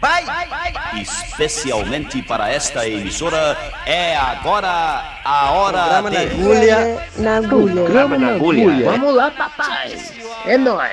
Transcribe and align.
Vai! 0.00 0.24
Especialmente 1.00 2.22
para 2.22 2.50
esta 2.50 2.88
emissora, 2.88 3.56
é 3.84 4.16
agora 4.16 5.02
a 5.24 5.50
hora 5.50 5.82
Programa 5.82 6.10
de... 6.10 6.16
na 6.16 6.22
agulha. 6.22 7.06
Na 7.16 7.36
agulha. 7.38 7.74
Programa 7.74 8.18
na 8.18 8.28
agulha. 8.34 8.90
Vamos 8.90 9.14
lá, 9.14 9.30
papai. 9.30 9.98
É 10.46 10.56
nóis. 10.56 10.92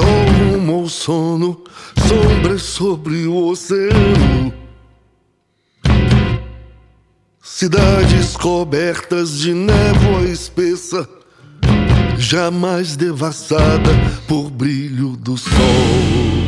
Rumo 0.00 0.82
ao 0.82 0.88
sono, 0.88 1.64
sombra 2.10 2.58
sobre 2.58 3.28
o 3.28 3.46
oceano. 3.46 4.52
Cidades 7.40 8.36
cobertas 8.36 9.38
de 9.38 9.54
névoa 9.54 10.22
espessa, 10.24 11.08
jamais 12.18 12.96
devassada 12.96 13.90
por 14.26 14.50
brilho 14.50 15.16
do 15.16 15.36
sol. 15.38 16.39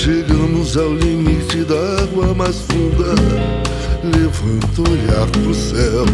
Chegamos 0.00 0.76
ao 0.76 0.94
limite 0.94 1.64
da 1.64 2.04
água 2.04 2.32
mais 2.32 2.60
funda. 2.60 3.16
Levanta 4.04 4.80
o 4.80 4.92
olhar 4.92 5.26
pro 5.26 5.52
céu. 5.52 6.06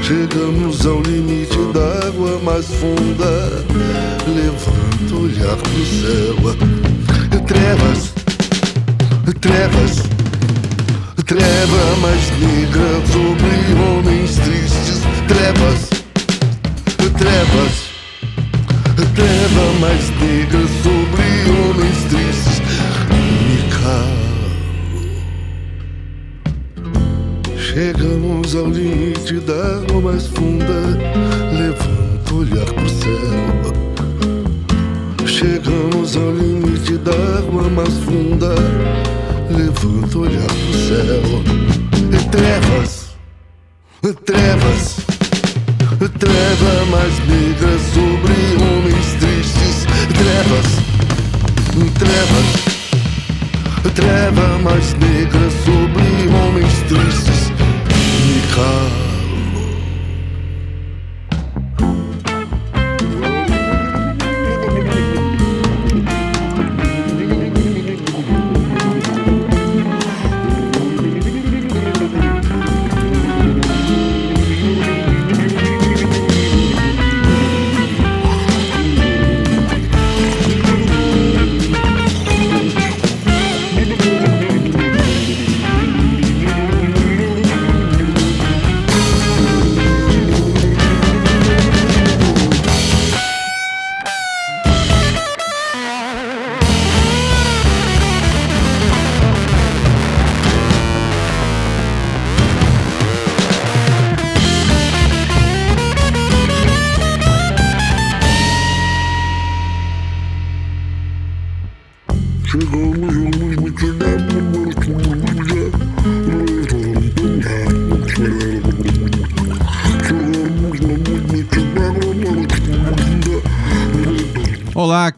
Chegamos 0.00 0.86
ao 0.86 1.02
limite 1.02 1.58
da 1.74 2.06
água 2.06 2.38
mais 2.40 2.66
funda. 2.66 3.64
Levanta 4.28 5.12
o 5.12 5.24
olhar 5.24 5.56
pro 5.56 5.84
céu. 5.86 6.36
Trevas, 7.48 8.12
trevas, 9.40 10.02
treva 11.26 11.96
mais 12.00 12.30
negra 12.38 13.02
sobre 13.10 13.56
homens 13.74 14.36
tristes. 14.36 15.00
Trevas, 15.26 15.90
trevas, 17.18 17.74
treva 19.16 19.66
mais 19.80 20.10
negra 20.20 20.60
sobre 20.84 21.26
homens 21.50 21.98
tristes. 22.08 22.47
Chegamos 27.70 28.56
ao 28.56 28.66
limite 28.66 29.40
da 29.40 29.52
água 29.52 30.00
mais 30.00 30.26
funda. 30.28 30.72
Levanta 31.52 32.32
o 32.32 32.38
olhar 32.38 32.64
pro 32.64 32.88
céu. 32.88 33.76
Chegamos 35.26 36.16
ao 36.16 36.32
limite 36.32 36.96
da 36.96 37.12
água 37.12 37.68
mais 37.68 37.92
funda. 37.98 38.54
Levanta 39.50 40.16
o 40.16 40.22
olhar 40.22 40.46
pro 40.46 40.72
céu. 40.88 41.22
E 42.10 42.16
trevas, 42.30 43.10
trevas, 44.24 44.96
treva 46.18 46.86
mais 46.90 47.18
negra 47.28 47.78
sobre 47.92 48.32
homens 48.64 49.12
tristes. 49.20 49.84
Trevas, 50.16 50.68
trevas. 51.98 52.48
Treva 53.94 54.58
mais 54.62 54.94
negra 54.94 55.50
sobre 55.64 56.28
homens 56.34 56.72
tristes 56.88 57.37
Me 58.58 59.07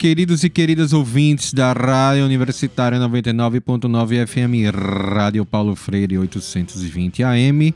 queridos 0.00 0.42
e 0.42 0.48
queridas 0.48 0.94
ouvintes 0.94 1.52
da 1.52 1.74
Rádio 1.74 2.24
Universitária 2.24 2.98
99.9 2.98 4.26
FM, 4.26 4.74
Rádio 5.14 5.44
Paulo 5.44 5.76
Freire 5.76 6.16
820 6.16 7.22
AM. 7.22 7.74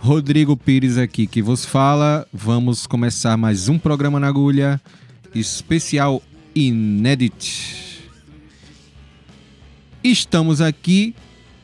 Rodrigo 0.00 0.56
Pires 0.56 0.98
aqui 0.98 1.28
que 1.28 1.40
vos 1.40 1.64
fala. 1.64 2.26
Vamos 2.32 2.88
começar 2.88 3.36
mais 3.36 3.68
um 3.68 3.78
programa 3.78 4.18
na 4.18 4.26
agulha 4.26 4.80
especial 5.32 6.20
inédito. 6.56 7.46
Estamos 10.02 10.60
aqui 10.60 11.14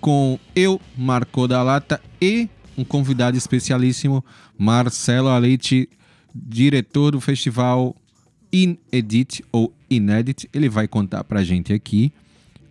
com 0.00 0.38
eu, 0.54 0.80
Marco 0.96 1.48
da 1.48 1.64
Lata, 1.64 2.00
e 2.22 2.48
um 2.78 2.84
convidado 2.84 3.36
especialíssimo, 3.36 4.24
Marcelo 4.56 5.30
Aleite, 5.30 5.88
diretor 6.32 7.10
do 7.10 7.20
festival 7.20 7.96
Inedit 8.54 9.44
ou 9.50 9.72
Inedit. 9.90 10.48
Ele 10.52 10.68
vai 10.68 10.86
contar 10.86 11.24
pra 11.24 11.42
gente 11.42 11.72
aqui 11.72 12.12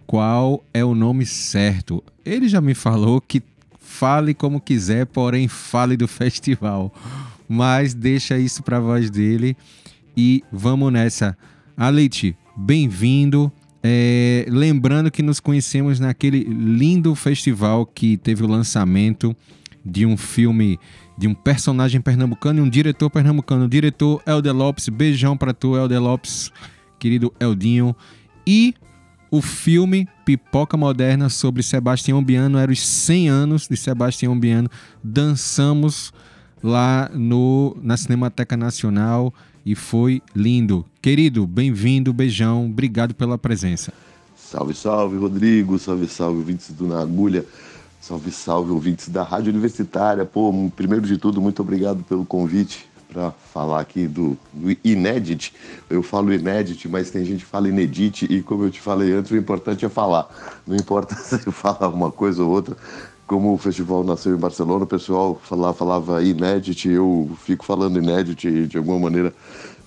qual 0.07 0.63
é 0.73 0.83
o 0.83 0.95
nome 0.95 1.25
certo. 1.25 2.01
Ele 2.25 2.47
já 2.47 2.61
me 2.61 2.73
falou 2.73 3.19
que 3.19 3.43
fale 3.81 4.33
como 4.33 4.61
quiser, 4.61 5.05
porém 5.05 5.49
fale 5.49 5.97
do 5.97 6.07
festival. 6.07 6.93
Mas 7.49 7.93
deixa 7.93 8.37
isso 8.39 8.63
pra 8.63 8.79
voz 8.79 9.09
dele 9.09 9.57
e 10.15 10.41
vamos 10.49 10.91
nessa. 10.93 11.37
Aleite, 11.75 12.33
bem-vindo. 12.55 13.51
É, 13.85 14.45
lembrando 14.47 15.11
que 15.11 15.21
nos 15.21 15.41
conhecemos 15.41 15.99
naquele 15.99 16.45
lindo 16.45 17.13
festival 17.13 17.85
que 17.85 18.15
teve 18.15 18.41
o 18.41 18.47
lançamento 18.47 19.35
de 19.85 20.05
um 20.05 20.15
filme 20.15 20.79
de 21.17 21.27
um 21.27 21.33
personagem 21.33 22.01
pernambucano 22.01 22.59
e 22.59 22.61
um 22.61 22.69
diretor 22.69 23.09
pernambucano. 23.09 23.65
O 23.65 23.69
diretor 23.69 24.21
Helder 24.25 24.53
Lopes, 24.53 24.89
beijão 24.89 25.37
pra 25.37 25.53
tu, 25.53 25.75
Helder 25.75 26.01
Lopes, 26.01 26.51
querido 26.99 27.33
Eldinho. 27.39 27.95
E 28.45 28.73
o 29.31 29.41
filme 29.41 30.07
Pipoca 30.25 30.77
Moderna 30.77 31.29
sobre 31.29 31.63
Sebastião 31.63 32.23
Biano, 32.23 32.57
era 32.57 32.71
os 32.71 32.85
100 32.85 33.29
anos 33.29 33.67
de 33.67 33.75
Sebastião 33.75 34.39
Biano. 34.39 34.69
Dançamos 35.03 36.13
lá 36.61 37.09
no, 37.13 37.75
na 37.81 37.97
Cinemateca 37.97 38.55
Nacional 38.55 39.33
e 39.65 39.75
foi 39.75 40.21
lindo. 40.35 40.85
Querido, 41.01 41.47
bem-vindo, 41.47 42.13
beijão, 42.13 42.65
obrigado 42.65 43.13
pela 43.13 43.37
presença. 43.37 43.91
Salve, 44.35 44.75
salve, 44.75 45.17
Rodrigo. 45.17 45.79
Salve, 45.79 46.07
salve, 46.07 46.37
ouvintes 46.37 46.69
do 46.71 46.87
Na 46.87 47.01
Agulha. 47.01 47.43
Salve, 48.03 48.31
salve, 48.33 48.69
ouvintes 48.69 49.07
da 49.07 49.23
Rádio 49.23 49.49
Universitária. 49.49 50.25
Pô, 50.25 50.53
primeiro 50.75 51.07
de 51.07 51.17
tudo, 51.17 51.39
muito 51.39 51.61
obrigado 51.61 52.03
pelo 52.03 52.25
convite 52.25 52.85
para 53.07 53.31
falar 53.31 53.79
aqui 53.79 54.09
do, 54.09 54.37
do 54.51 54.75
Inédit. 54.83 55.53
Eu 55.89 56.03
falo 56.03 56.33
Inédit, 56.33 56.89
mas 56.89 57.09
tem 57.09 57.23
gente 57.23 57.45
que 57.45 57.49
fala 57.49 57.69
Inedit 57.69 58.25
e, 58.29 58.43
como 58.43 58.65
eu 58.65 58.69
te 58.69 58.81
falei 58.81 59.13
antes, 59.13 59.31
o 59.31 59.37
importante 59.37 59.85
é 59.85 59.89
falar. 59.89 60.27
Não 60.67 60.75
importa 60.75 61.15
se 61.23 61.39
fala 61.49 61.87
uma 61.87 62.11
coisa 62.11 62.43
ou 62.43 62.51
outra. 62.51 62.75
Como 63.25 63.53
o 63.53 63.57
festival 63.57 64.03
nasceu 64.03 64.35
em 64.35 64.37
Barcelona, 64.37 64.83
o 64.83 64.87
pessoal 64.87 65.39
falava, 65.41 65.73
falava 65.73 66.21
Inédit, 66.21 66.89
eu 66.89 67.31
fico 67.45 67.63
falando 67.63 67.99
Inédit 67.99 68.67
de 68.67 68.77
alguma 68.77 68.99
maneira, 68.99 69.33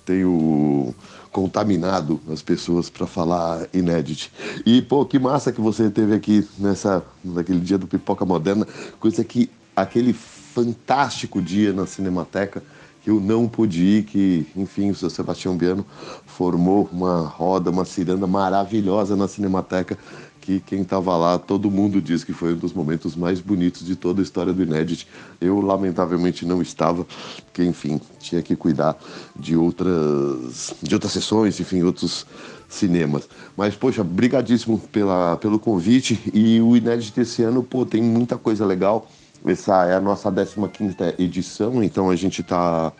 tenho 0.06 0.94
contaminado 1.36 2.18
as 2.32 2.40
pessoas 2.40 2.88
para 2.88 3.06
falar 3.06 3.68
inédit. 3.74 4.32
E, 4.64 4.80
pô, 4.80 5.04
que 5.04 5.18
massa 5.18 5.52
que 5.52 5.60
você 5.60 5.90
teve 5.90 6.14
aqui 6.14 6.48
nessa, 6.58 7.04
naquele 7.22 7.60
dia 7.60 7.76
do 7.76 7.86
Pipoca 7.86 8.24
Moderna, 8.24 8.66
coisa 8.98 9.22
que 9.22 9.50
aquele 9.76 10.14
fantástico 10.14 11.42
dia 11.42 11.74
na 11.74 11.84
Cinemateca 11.84 12.62
que 13.02 13.10
eu 13.10 13.20
não 13.20 13.46
pude 13.46 13.84
ir, 13.84 14.04
que, 14.04 14.46
enfim, 14.56 14.90
o 14.90 14.94
seu 14.94 15.10
Sebastião 15.10 15.54
Biano 15.54 15.84
formou 16.24 16.88
uma 16.90 17.20
roda, 17.20 17.70
uma 17.70 17.84
ciranda 17.84 18.26
maravilhosa 18.26 19.14
na 19.14 19.28
Cinemateca, 19.28 19.98
que 20.46 20.60
quem 20.60 20.82
estava 20.82 21.16
lá, 21.16 21.40
todo 21.40 21.68
mundo 21.68 22.00
diz 22.00 22.22
que 22.22 22.32
foi 22.32 22.54
um 22.54 22.56
dos 22.56 22.72
momentos 22.72 23.16
mais 23.16 23.40
bonitos 23.40 23.84
de 23.84 23.96
toda 23.96 24.20
a 24.20 24.22
história 24.22 24.52
do 24.52 24.62
Inédit. 24.62 25.08
Eu, 25.40 25.60
lamentavelmente, 25.60 26.46
não 26.46 26.62
estava, 26.62 27.04
porque, 27.44 27.64
enfim, 27.64 28.00
tinha 28.20 28.40
que 28.40 28.54
cuidar 28.54 28.96
de 29.34 29.56
outras, 29.56 30.72
de 30.80 30.94
outras 30.94 31.12
sessões, 31.12 31.58
enfim, 31.58 31.82
outros 31.82 32.24
cinemas. 32.68 33.28
Mas, 33.56 33.74
poxa, 33.74 34.04
brigadíssimo 34.04 34.78
pela, 34.92 35.36
pelo 35.38 35.58
convite 35.58 36.16
e 36.32 36.60
o 36.60 36.76
Inédit 36.76 37.20
esse 37.20 37.42
ano, 37.42 37.64
pô, 37.64 37.84
tem 37.84 38.00
muita 38.00 38.38
coisa 38.38 38.64
legal. 38.64 39.10
Essa 39.44 39.86
é 39.86 39.96
a 39.96 40.00
nossa 40.00 40.30
15ª 40.30 41.18
edição, 41.18 41.82
então 41.82 42.08
a 42.08 42.14
gente 42.14 42.40
está 42.40 42.92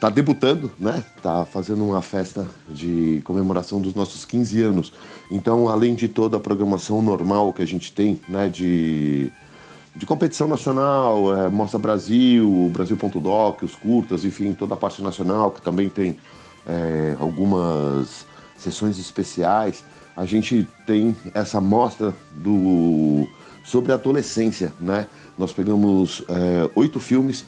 tá 0.00 0.08
debutando, 0.08 0.72
né? 0.78 1.04
Tá 1.22 1.44
fazendo 1.44 1.84
uma 1.84 2.00
festa 2.00 2.48
de 2.66 3.20
comemoração 3.22 3.80
dos 3.80 3.94
nossos 3.94 4.24
15 4.24 4.62
anos. 4.62 4.92
Então, 5.30 5.68
além 5.68 5.94
de 5.94 6.08
toda 6.08 6.38
a 6.38 6.40
programação 6.40 7.02
normal 7.02 7.52
que 7.52 7.60
a 7.60 7.66
gente 7.66 7.92
tem, 7.92 8.18
né, 8.26 8.48
de, 8.48 9.30
de 9.94 10.06
competição 10.06 10.48
nacional, 10.48 11.36
é, 11.36 11.50
Mostra 11.50 11.78
Brasil, 11.78 12.70
Brasil.doc, 12.72 13.62
os 13.62 13.76
curtas, 13.76 14.24
enfim, 14.24 14.54
toda 14.54 14.72
a 14.72 14.76
parte 14.76 15.02
nacional, 15.02 15.50
que 15.50 15.60
também 15.60 15.90
tem 15.90 16.16
é, 16.66 17.14
algumas 17.20 18.26
sessões 18.56 18.98
especiais, 18.98 19.84
a 20.16 20.24
gente 20.24 20.66
tem 20.86 21.14
essa 21.34 21.60
mostra 21.60 22.14
do 22.36 23.28
sobre 23.62 23.92
a 23.92 23.96
adolescência, 23.96 24.72
né? 24.80 25.06
Nós 25.38 25.52
pegamos 25.52 26.24
é, 26.28 26.70
oito 26.74 26.98
filmes 26.98 27.44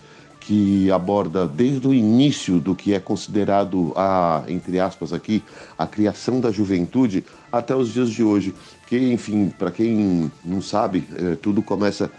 que 0.47 0.91
aborda 0.91 1.47
desde 1.47 1.87
o 1.87 1.95
início 1.95 2.59
do 2.59 2.75
que 2.75 2.93
é 2.93 2.99
considerado 2.99 3.93
a, 3.95 4.43
entre 4.49 4.81
aspas 4.81 5.13
aqui, 5.13 5.43
a 5.79 5.87
criação 5.87 6.41
da 6.41 6.51
juventude 6.51 7.25
até 7.51 7.75
os 7.77 7.93
dias 7.93 8.11
de 8.11 8.25
hoje. 8.25 8.55
Que, 8.89 9.13
enfim, 9.13 9.53
para 9.57 9.71
quem 9.71 10.31
não 10.45 10.61
sabe, 10.61 11.05
é, 11.15 11.37
tudo 11.37 11.63
começa 11.63 12.11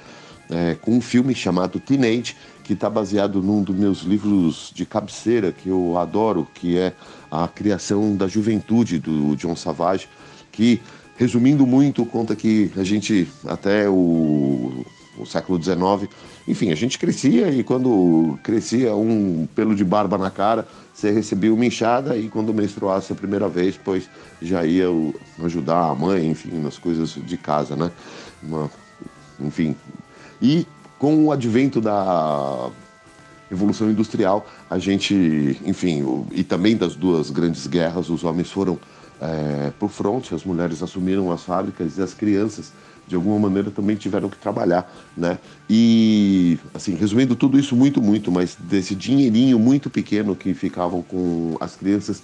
é, 0.49 0.75
com 0.75 0.97
um 0.97 1.01
filme 1.01 1.35
chamado 1.35 1.79
Teenage, 1.79 2.35
que 2.63 2.73
está 2.73 2.89
baseado 2.89 3.41
num 3.41 3.61
dos 3.61 3.75
meus 3.75 4.03
livros 4.03 4.71
de 4.73 4.85
cabeceira 4.85 5.51
que 5.51 5.67
eu 5.67 5.97
adoro, 5.97 6.47
que 6.53 6.77
é 6.77 6.93
A 7.29 7.47
Criação 7.47 8.15
da 8.15 8.27
Juventude, 8.27 8.99
do 8.99 9.35
John 9.35 9.55
Savage, 9.55 10.07
que, 10.49 10.81
resumindo 11.17 11.67
muito, 11.67 12.05
conta 12.05 12.37
que 12.37 12.71
a 12.77 12.83
gente, 12.83 13.27
até 13.45 13.89
o 13.89 14.85
o 15.17 15.25
século 15.25 15.61
XIX. 15.61 16.09
Enfim, 16.47 16.71
a 16.71 16.75
gente 16.75 16.97
crescia 16.97 17.49
e 17.49 17.63
quando 17.63 18.37
crescia 18.43 18.95
um 18.95 19.47
pelo 19.55 19.75
de 19.75 19.83
barba 19.83 20.17
na 20.17 20.29
cara, 20.29 20.67
você 20.93 21.11
recebia 21.11 21.53
uma 21.53 21.65
inchada 21.65 22.17
e 22.17 22.29
quando 22.29 22.53
menstruasse 22.53 23.11
a 23.11 23.15
primeira 23.15 23.47
vez, 23.47 23.79
pois 23.83 24.09
já 24.41 24.65
ia 24.65 24.87
ajudar 25.43 25.89
a 25.89 25.95
mãe, 25.95 26.27
enfim, 26.29 26.59
nas 26.59 26.77
coisas 26.77 27.11
de 27.11 27.37
casa, 27.37 27.75
né? 27.75 27.91
Uma, 28.41 28.69
enfim. 29.39 29.75
E 30.41 30.67
com 30.99 31.25
o 31.25 31.31
advento 31.31 31.81
da 31.81 32.69
Revolução 33.49 33.89
Industrial, 33.89 34.45
a 34.69 34.77
gente, 34.77 35.59
enfim, 35.65 36.25
e 36.31 36.43
também 36.43 36.75
das 36.75 36.95
duas 36.95 37.29
grandes 37.29 37.67
guerras, 37.67 38.09
os 38.09 38.23
homens 38.23 38.51
foram 38.51 38.79
é, 39.21 39.71
para 39.77 39.85
o 39.85 39.89
fronte, 39.89 40.35
as 40.35 40.43
mulheres 40.43 40.83
assumiram 40.83 41.31
as 41.31 41.43
fábricas 41.43 41.97
e 41.97 42.01
as 42.01 42.13
crianças 42.13 42.73
de 43.07 43.15
alguma 43.15 43.39
maneira 43.39 43.69
também 43.69 43.95
tiveram 43.95 44.29
que 44.29 44.37
trabalhar, 44.37 44.91
né? 45.15 45.37
E 45.69 46.57
assim, 46.73 46.95
resumindo 46.95 47.35
tudo 47.35 47.59
isso 47.59 47.75
muito, 47.75 48.01
muito, 48.01 48.31
mas 48.31 48.55
desse 48.59 48.95
dinheirinho 48.95 49.59
muito 49.59 49.89
pequeno 49.89 50.35
que 50.35 50.53
ficavam 50.53 51.01
com 51.01 51.57
as 51.59 51.75
crianças, 51.75 52.23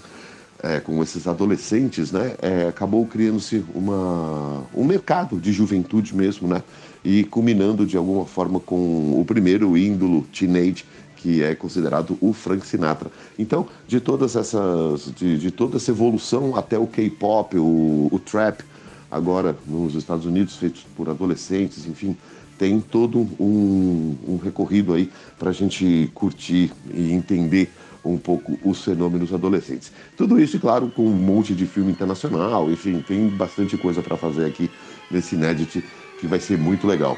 é, 0.62 0.80
com 0.80 1.02
esses 1.04 1.28
adolescentes, 1.28 2.12
né? 2.12 2.36
É, 2.42 2.68
acabou 2.68 3.06
criando-se 3.06 3.64
uma 3.74 4.64
um 4.74 4.84
mercado 4.84 5.38
de 5.40 5.52
juventude 5.52 6.16
mesmo, 6.16 6.48
né? 6.48 6.64
E 7.04 7.24
culminando 7.24 7.86
de 7.86 7.98
alguma 7.98 8.26
forma 8.26 8.60
com 8.60 9.20
o 9.20 9.24
primeiro 9.26 9.78
índolo 9.78 10.26
teenage 10.38 10.86
que 11.20 11.44
é 11.44 11.54
considerado 11.54 12.18
o 12.22 12.32
Frank 12.32 12.66
Sinatra. 12.66 13.12
Então, 13.38 13.68
de 13.88 14.00
todas 14.00 14.38
essas, 14.38 15.12
de, 15.16 15.38
de 15.38 15.52
toda 15.52 15.76
essa 15.76 15.92
evolução 15.92 16.56
até 16.56 16.80
o 16.80 16.88
K-pop, 16.88 17.58
o, 17.58 18.08
o 18.10 18.20
trap, 18.20 18.64
agora 19.10 19.58
nos 19.66 19.96
Estados 19.96 20.26
Unidos, 20.26 20.56
feitos 20.56 20.86
por 20.96 21.10
adolescentes, 21.10 21.86
enfim, 21.86 22.16
tem 22.58 22.82
todo 22.82 23.20
um, 23.40 24.16
um 24.28 24.38
recorrido 24.38 24.94
aí 24.94 25.10
para 25.38 25.50
a 25.50 25.54
gente 25.54 26.12
curtir 26.14 26.72
e 26.94 27.12
entender 27.12 27.72
um 28.04 28.18
pouco 28.18 28.58
os 28.64 28.84
fenômenos 28.84 29.34
adolescentes. 29.34 29.92
Tudo 30.18 30.40
isso, 30.40 30.60
claro, 30.60 30.90
com 30.90 31.06
um 31.06 31.16
monte 31.16 31.54
de 31.54 31.66
filme 31.66 31.92
internacional, 31.92 32.70
enfim, 32.72 33.04
tem 33.06 33.28
bastante 33.30 33.78
coisa 33.78 34.02
para 34.02 34.18
fazer 34.18 34.46
aqui 34.46 34.70
nesse 35.10 35.36
Inédit 35.36 35.84
que 36.20 36.28
vai 36.28 36.40
ser 36.40 36.58
muito 36.58 36.86
legal. 36.86 37.18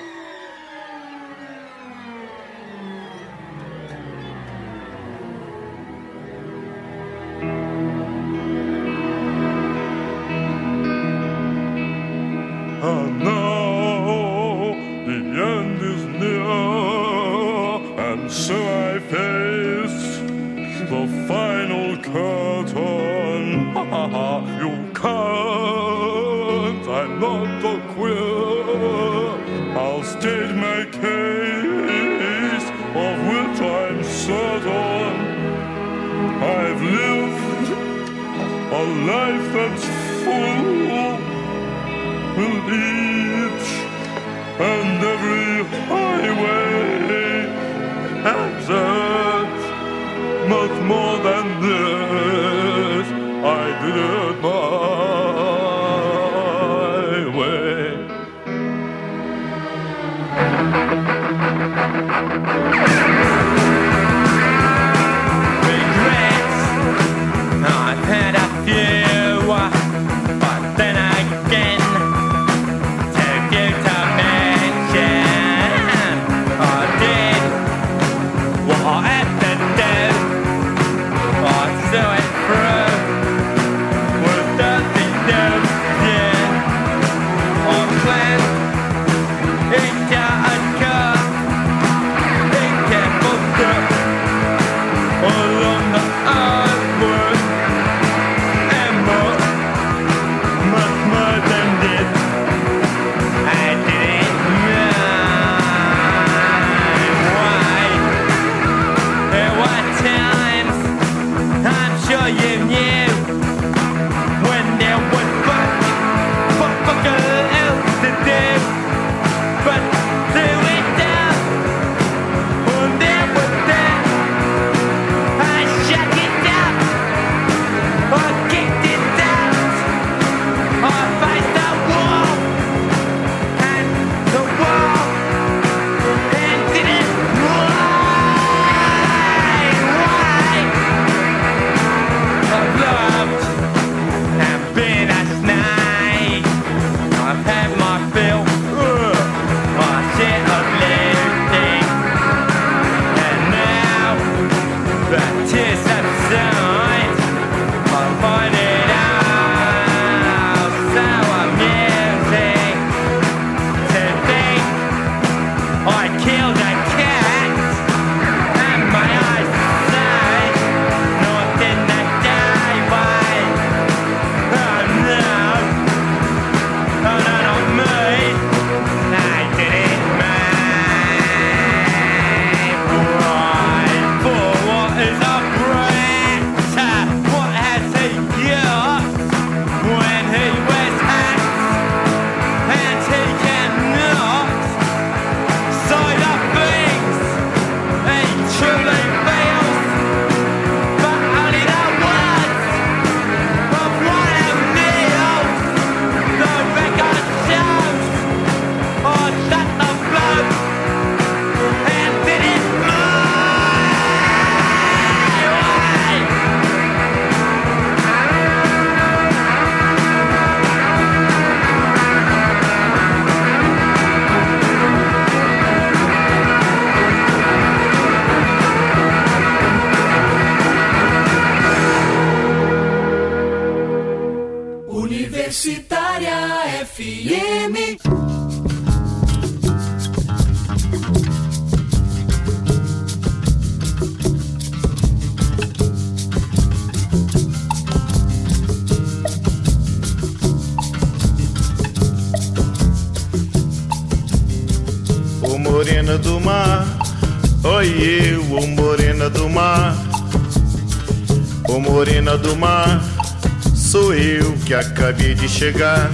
Que 264.72 264.75
acabei 264.75 265.36
de 265.36 265.50
chegar. 265.50 266.10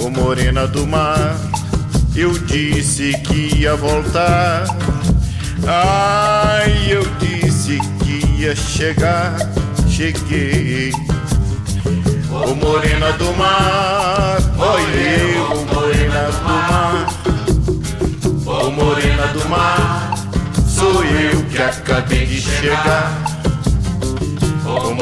Ô 0.00 0.08
morena 0.10 0.64
do 0.64 0.86
mar, 0.86 1.36
eu 2.14 2.30
disse 2.38 3.14
que 3.24 3.52
ia 3.56 3.74
voltar. 3.74 4.62
Ai, 5.66 6.72
eu 6.88 7.02
disse 7.18 7.80
que 7.98 8.24
ia 8.40 8.54
chegar, 8.54 9.34
cheguei. 9.88 10.92
Ô 12.30 12.54
morena 12.54 13.10
do 13.14 13.32
mar, 13.36 14.38
eu, 14.94 15.50
ô 15.50 15.64
morena 15.74 16.30
do 16.30 16.44
mar. 16.44 17.08
Ô 18.46 18.70
morena 18.70 19.26
do 19.32 19.48
mar, 19.48 20.14
sou 20.64 21.02
eu 21.02 21.42
que 21.46 21.60
acabei 21.60 22.24
de 22.24 22.40
chegar. 22.40 23.17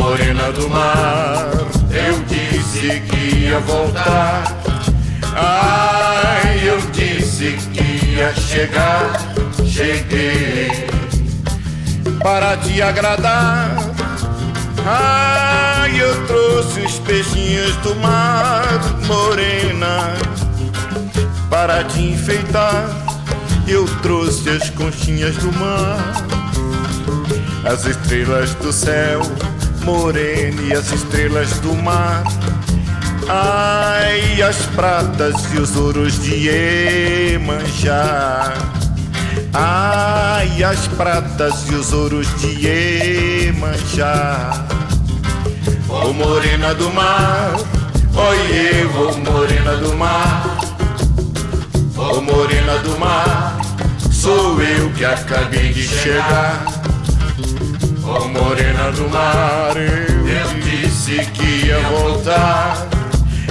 Morena 0.00 0.52
do 0.52 0.68
mar, 0.68 1.48
eu 1.90 2.22
disse 2.24 3.00
que 3.00 3.36
ia 3.46 3.60
voltar. 3.60 4.44
Ai, 5.34 6.60
eu 6.64 6.80
disse 6.92 7.56
que 7.72 8.12
ia 8.14 8.34
chegar, 8.34 9.12
cheguei 9.66 10.86
para 12.22 12.56
te 12.56 12.80
agradar. 12.82 13.70
Ai, 14.84 16.00
eu 16.00 16.26
trouxe 16.26 16.80
os 16.80 16.98
peixinhos 17.00 17.74
do 17.76 17.94
mar, 17.96 18.66
morena, 19.06 20.14
para 21.50 21.84
te 21.84 22.00
enfeitar. 22.00 22.88
Eu 23.66 23.84
trouxe 24.00 24.48
as 24.48 24.70
conchinhas 24.70 25.36
do 25.36 25.52
mar, 25.52 25.98
as 27.64 27.84
estrelas 27.84 28.54
do 28.54 28.72
céu, 28.72 29.20
morena 29.86 30.60
e 30.62 30.74
as 30.74 30.92
estrelas 30.92 31.60
do 31.60 31.72
mar. 31.76 32.24
Ai, 33.28 34.42
as 34.42 34.56
pratas 34.74 35.36
e 35.54 35.60
os 35.60 35.76
ouros 35.76 36.20
de 36.20 36.34
Iemanjá. 37.34 38.52
Ai, 39.54 40.64
as 40.64 40.88
pratas 40.88 41.68
e 41.70 41.74
os 41.74 41.92
ouros 41.92 42.26
de 42.40 42.66
Iemanjá. 42.66 44.66
Ô 45.88 46.12
morena 46.12 46.74
do 46.74 46.92
mar, 46.92 47.52
oi 48.12 48.38
eu, 48.82 48.90
ô 49.02 49.16
morena 49.18 49.76
do 49.76 49.96
mar. 49.96 50.58
Ô 51.96 52.20
morena 52.20 52.78
do 52.78 52.98
mar, 52.98 53.56
sou 54.10 54.60
eu 54.60 54.90
que 54.90 55.04
acabei 55.04 55.72
de 55.72 55.86
chegar. 55.86 56.75
Ô 58.08 58.28
morena 58.28 58.92
do 58.92 59.08
mar, 59.10 59.76
eu 59.76 60.60
disse 60.60 61.16
que 61.32 61.66
ia 61.66 61.80
voltar. 61.80 62.86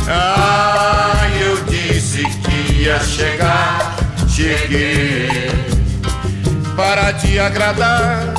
Ah, 0.08 1.28
eu 1.38 1.58
disse 1.66 2.24
que 2.24 2.84
ia 2.84 2.98
chegar, 3.02 3.98
cheguei 4.30 5.52
para 6.76 7.12
te 7.14 7.38
agradar. 7.38 8.34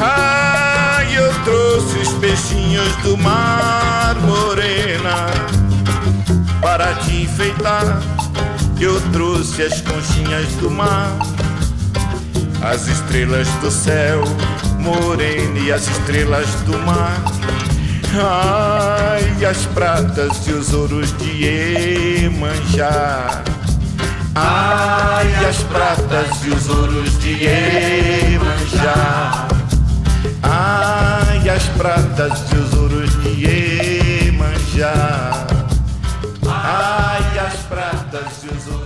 Ai, 0.00 1.16
eu 1.16 1.32
trouxe 1.44 1.98
os 1.98 2.12
peixinhos 2.14 2.96
do 2.96 3.16
mar, 3.16 4.16
morena, 4.22 5.26
para 6.60 6.94
te 6.94 7.22
enfeitar. 7.22 8.02
Eu 8.80 9.00
trouxe 9.12 9.62
as 9.62 9.80
conchinhas 9.82 10.48
do 10.54 10.68
mar, 10.68 11.16
as 12.60 12.88
estrelas 12.88 13.46
do 13.60 13.70
céu, 13.70 14.24
morena 14.82 15.58
e 15.58 15.72
as 15.72 15.86
estrelas 15.86 16.48
do 16.66 16.76
mar. 16.80 17.22
Ai, 18.14 19.44
as 19.44 19.64
pratas 19.66 20.46
e 20.46 20.52
os 20.52 20.74
ouros 20.74 21.16
de 21.18 22.24
Iemanjá. 22.24 23.42
Ai, 24.34 25.44
as 25.48 25.62
pratas 25.62 26.44
e 26.44 26.50
os 26.50 26.68
ouros 26.68 27.18
de 27.20 27.44
Iemanjá. 27.44 29.46
Ai, 30.42 31.48
as 31.48 31.64
pratas 31.68 32.52
e 32.52 32.56
os 32.56 32.74
ouros 32.74 33.22
de 33.22 34.26
Iemanjá. 34.26 35.46
Ai, 36.46 37.38
as 37.38 37.54
pratas 37.60 38.42
e 38.42 38.48
os 38.48 38.66
ouros 38.66 38.81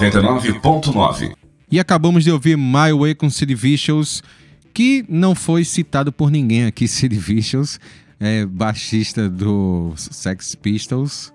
99.9. 0.00 1.34
E 1.70 1.78
acabamos 1.78 2.24
de 2.24 2.32
ouvir 2.32 2.56
My 2.56 2.92
Way 2.98 3.14
com 3.14 3.30
Sid 3.30 3.54
Vicious, 3.54 4.22
que 4.74 5.04
não 5.08 5.34
foi 5.34 5.64
citado 5.64 6.10
por 6.12 6.30
ninguém 6.30 6.64
aqui, 6.64 6.86
Sid 6.88 7.14
Vicious, 7.16 7.78
é 8.18 8.44
baixista 8.44 9.28
do 9.28 9.92
Sex 9.96 10.54
Pistols, 10.54 11.32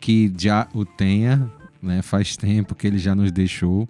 que 0.00 0.32
já 0.38 0.68
o 0.72 0.84
tenha, 0.84 1.50
né? 1.82 2.00
Faz 2.02 2.36
tempo 2.36 2.74
que 2.74 2.86
ele 2.86 2.98
já 2.98 3.14
nos 3.14 3.32
deixou. 3.32 3.88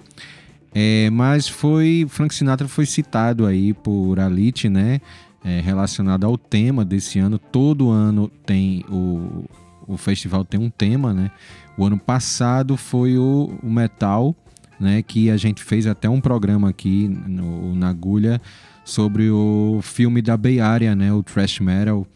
É, 0.74 1.08
mas 1.10 1.48
foi 1.48 2.06
Frank 2.08 2.34
Sinatra 2.34 2.68
foi 2.68 2.84
citado 2.84 3.46
aí 3.46 3.72
por 3.72 4.20
Alit, 4.20 4.68
né? 4.68 5.00
É, 5.44 5.60
relacionado 5.60 6.24
ao 6.24 6.36
tema 6.36 6.84
desse 6.84 7.18
ano. 7.18 7.38
Todo 7.38 7.90
ano 7.90 8.28
tem 8.44 8.84
o, 8.88 9.44
o 9.86 9.96
festival 9.96 10.44
tem 10.44 10.58
um 10.58 10.68
tema, 10.68 11.14
né? 11.14 11.30
O 11.76 11.84
ano 11.84 11.98
passado 11.98 12.76
foi 12.76 13.18
o, 13.18 13.58
o 13.62 13.70
metal, 13.70 14.34
né? 14.80 15.02
Que 15.02 15.30
a 15.30 15.36
gente 15.36 15.62
fez 15.62 15.86
até 15.86 16.08
um 16.08 16.20
programa 16.20 16.68
aqui 16.68 17.08
no, 17.08 17.74
na 17.74 17.88
Agulha 17.88 18.40
sobre 18.84 19.30
o 19.30 19.80
filme 19.82 20.22
da 20.22 20.36
Bay 20.36 20.60
Area, 20.60 20.94
né? 20.94 21.12
O 21.12 21.22
thrash 21.22 21.60
metal 21.60 22.06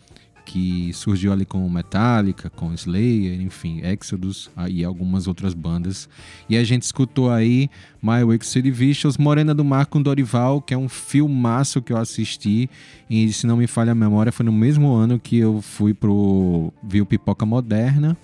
que 0.51 0.93
surgiu 0.93 1.33
ali 1.33 1.45
com 1.45 1.69
Metallica, 1.69 2.51
com 2.51 2.75
Slayer, 2.75 3.41
enfim, 3.41 3.83
Exodus 3.85 4.51
e 4.69 4.85
algumas 4.85 5.29
outras 5.29 5.55
bandas. 5.55 6.09
E 6.49 6.57
a 6.57 6.65
gente 6.65 6.83
escutou 6.83 7.31
aí 7.31 7.71
My 8.03 8.25
Wake 8.25 8.45
City 8.45 8.69
Vicious, 8.69 9.17
Morena 9.17 9.55
do 9.55 9.65
Mar 9.65 9.87
com 9.87 10.03
Dorival, 10.03 10.61
que 10.61 10.75
é 10.75 10.77
um 10.77 10.89
filmaço 10.89 11.81
que 11.81 11.93
eu 11.93 11.97
assisti. 11.97 12.69
E 13.09 13.33
se 13.33 13.47
não 13.47 13.57
me 13.57 13.69
falha 13.69 13.93
a 13.93 13.95
memória, 13.95 14.33
foi 14.33 14.45
no 14.45 14.51
mesmo 14.51 14.93
ano 14.93 15.21
que 15.21 15.39
eu 15.39 15.63
fui 15.63 15.95
pro 15.95 16.73
vi 16.83 17.01
o 17.01 17.07
Pipoca 17.07 17.47
Moderna. 17.47 18.17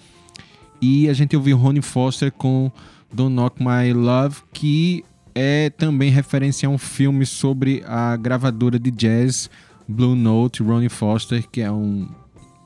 E 0.81 1.09
a 1.09 1.13
gente 1.13 1.37
ouviu 1.37 1.57
Ronnie 1.57 1.83
Foster 1.83 2.31
com 2.31 2.71
Don't 3.13 3.35
Knock 3.35 3.63
My 3.63 3.93
Love, 3.93 4.43
que 4.53 5.05
é 5.35 5.71
também 5.71 6.11
referência 6.11 6.69
a 6.69 6.71
um 6.71 6.79
filme 6.79 7.27
sobre 7.27 7.83
a 7.87 8.17
gravadora 8.17 8.79
de 8.79 8.91
jazz 8.91 9.51
Blue 9.89 10.17
Note, 10.17 10.63
Ronnie 10.63 10.89
Foster, 10.89 11.47
que 11.51 11.61
é 11.61 11.71
um, 11.71 12.09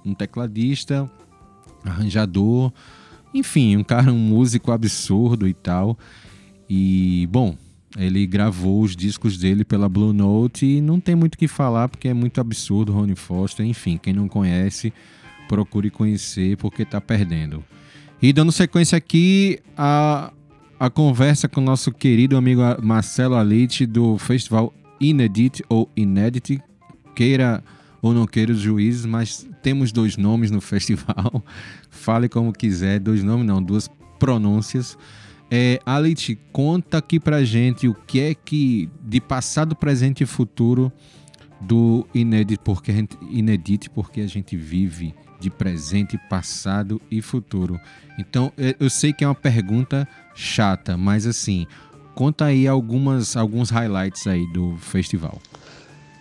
um 0.05 0.15
tecladista, 0.15 1.11
arranjador, 1.85 2.73
enfim, 3.35 3.77
um 3.77 3.85
cara, 3.85 4.13
um 4.13 4.19
músico 4.19 4.73
absurdo 4.73 5.47
e 5.47 5.55
tal. 5.55 5.99
E, 6.69 7.29
bom, 7.31 7.57
ele 7.99 8.27
gravou 8.27 8.83
os 8.83 8.95
discos 8.95 9.37
dele 9.37 9.65
pela 9.65 9.89
Blue 9.89 10.13
Note 10.13 10.65
e 10.65 10.81
não 10.81 11.01
tem 11.01 11.15
muito 11.15 11.35
o 11.35 11.39
que 11.39 11.49
falar 11.49 11.89
porque 11.89 12.09
é 12.09 12.15
muito 12.15 12.41
absurdo 12.41 12.93
Ronnie 12.93 13.17
Foster. 13.17 13.67
Enfim, 13.67 13.99
quem 14.01 14.13
não 14.13 14.29
conhece, 14.29 14.93
procure 15.49 15.91
conhecer 15.91 16.57
porque 16.57 16.85
tá 16.85 17.01
perdendo. 17.01 17.65
E 18.23 18.35
dando 18.35 18.53
sequência 18.53 18.99
aqui 18.99 19.61
a, 19.75 20.31
a 20.79 20.91
conversa 20.91 21.49
com 21.49 21.59
o 21.63 21.65
nosso 21.65 21.91
querido 21.91 22.37
amigo 22.37 22.61
Marcelo 22.83 23.35
Alite 23.35 23.87
do 23.87 24.19
festival 24.19 24.75
Inedit 25.01 25.65
ou 25.71 25.89
Inedit, 25.97 26.61
queira 27.15 27.65
ou 28.03 28.13
não 28.13 28.27
queira 28.27 28.53
os 28.53 28.61
juízes, 28.61 29.07
mas 29.07 29.49
temos 29.63 29.91
dois 29.91 30.19
nomes 30.19 30.51
no 30.51 30.61
festival. 30.63 31.43
Fale 31.89 32.29
como 32.29 32.53
quiser, 32.53 33.01
dois 33.01 33.25
nomes 33.25 33.47
não, 33.47 33.63
duas 33.63 33.89
pronúncias. 34.19 34.99
É, 35.51 35.81
Alit, 35.87 36.39
conta 36.53 36.99
aqui 36.99 37.19
pra 37.19 37.43
gente 37.43 37.89
o 37.89 37.95
que 37.95 38.21
é 38.21 38.35
que 38.35 38.91
de 39.03 39.19
passado, 39.19 39.75
presente 39.75 40.25
e 40.25 40.27
futuro 40.27 40.93
do 41.59 42.07
Inedit, 42.15 42.61
porque 42.63 42.91
a 42.91 42.95
gente, 42.95 43.17
Inedit, 43.31 43.89
porque 43.89 44.21
a 44.21 44.27
gente 44.27 44.59
vive 44.59 45.15
de 45.41 45.51
presente, 45.51 46.19
passado 46.29 47.01
e 47.11 47.23
futuro. 47.23 47.81
Então, 48.19 48.53
eu 48.79 48.91
sei 48.91 49.13
que 49.13 49.25
é 49.25 49.27
uma 49.27 49.35
pergunta 49.35 50.07
chata, 50.35 50.97
mas 50.97 51.27
assim, 51.27 51.67
conta 52.15 52.45
aí 52.45 52.69
algumas 52.69 53.37
alguns 53.37 53.71
highlights 53.71 54.27
aí 54.27 54.47
do 54.53 54.77
festival. 54.77 55.41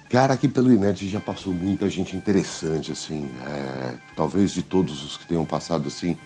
Cara, 0.10 0.34
aqui 0.34 0.48
pelo 0.48 0.74
Inet 0.74 1.08
já 1.08 1.20
passou 1.20 1.54
muita 1.54 1.88
gente 1.88 2.16
interessante, 2.16 2.92
assim. 2.92 3.30
É, 3.46 3.94
talvez 4.16 4.52
de 4.52 4.64
todos 4.64 5.04
os 5.04 5.18
que 5.18 5.28
tenham 5.28 5.46
passado, 5.46 5.88
assim, 5.88 6.18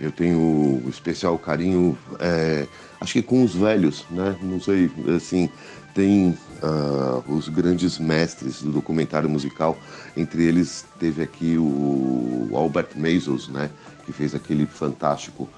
eu 0.00 0.10
tenho 0.10 0.82
especial 0.88 1.38
carinho, 1.38 1.96
é, 2.18 2.66
acho 3.00 3.12
que 3.12 3.22
com 3.22 3.44
os 3.44 3.54
velhos, 3.54 4.04
né? 4.10 4.36
Não 4.42 4.60
sei, 4.60 4.90
assim, 5.16 5.48
tem 5.94 6.36
uh, 6.62 7.32
os 7.32 7.48
grandes 7.48 7.98
mestres 7.98 8.62
do 8.62 8.72
documentário 8.72 9.28
musical. 9.28 9.76
Entre 10.16 10.44
eles 10.44 10.84
teve 10.98 11.22
aqui 11.22 11.56
o 11.58 12.50
Albert 12.54 12.90
Maisels, 12.96 13.48
né? 13.48 13.70
Que 14.04 14.12
fez 14.12 14.34
aquele 14.34 14.66
fantástico 14.66 15.48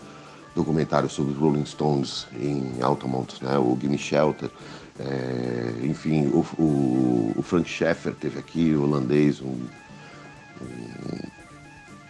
documentário 0.54 1.08
sobre 1.08 1.32
os 1.32 1.38
Rolling 1.38 1.64
Stones 1.64 2.26
em 2.38 2.82
Altamont, 2.82 3.42
né? 3.42 3.58
O 3.58 3.76
Gimme 3.80 3.98
Shelter. 3.98 4.50
É, 4.98 5.86
enfim, 5.86 6.26
o, 6.26 6.44
o, 6.58 7.34
o, 7.36 7.42
Frank 7.42 7.66
Schaeffer 7.66 8.12
teve 8.12 8.38
aqui, 8.38 8.74
o 8.74 8.82
holandês, 8.82 9.40
um, 9.40 9.46
um, 9.46 11.20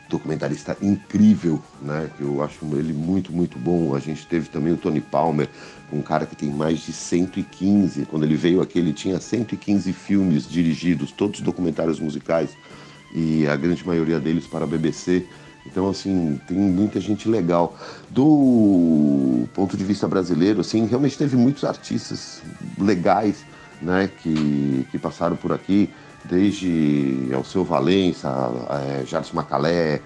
documentarista 0.08 0.76
incrível, 0.82 1.62
né? 1.80 2.10
Que 2.16 2.24
eu 2.24 2.42
acho 2.42 2.64
ele 2.76 2.92
muito, 2.92 3.32
muito 3.32 3.58
bom. 3.58 3.94
A 3.94 4.00
gente 4.00 4.26
teve 4.26 4.48
também 4.48 4.72
o 4.72 4.76
Tony 4.76 5.00
Palmer, 5.00 5.48
um 5.92 6.02
cara 6.02 6.26
que 6.26 6.36
tem 6.36 6.50
mais 6.50 6.80
de 6.80 6.92
115. 6.92 8.06
Quando 8.06 8.24
ele 8.24 8.36
veio 8.36 8.60
aqui, 8.60 8.78
ele 8.78 8.92
tinha 8.92 9.20
115 9.20 9.92
filmes 9.92 10.48
dirigidos, 10.48 11.10
todos 11.12 11.40
documentários 11.40 11.98
musicais, 12.00 12.50
e 13.14 13.46
a 13.46 13.56
grande 13.56 13.86
maioria 13.86 14.20
deles 14.20 14.46
para 14.46 14.64
a 14.64 14.66
BBC. 14.66 15.26
Então, 15.66 15.88
assim, 15.88 16.40
tem 16.46 16.56
muita 16.56 17.00
gente 17.00 17.28
legal. 17.28 17.76
Do 18.08 19.46
ponto 19.54 19.76
de 19.76 19.84
vista 19.84 20.08
brasileiro, 20.08 20.60
assim, 20.60 20.86
realmente 20.86 21.18
teve 21.18 21.36
muitos 21.36 21.64
artistas 21.64 22.42
legais, 22.78 23.44
né, 23.82 24.10
que, 24.22 24.86
que 24.90 24.98
passaram 24.98 25.36
por 25.36 25.52
aqui, 25.52 25.90
desde 26.24 27.30
Alceu 27.34 27.64
Valença, 27.64 28.28
é, 28.70 29.06
Jardim 29.06 29.34
Macalé, 29.34 30.00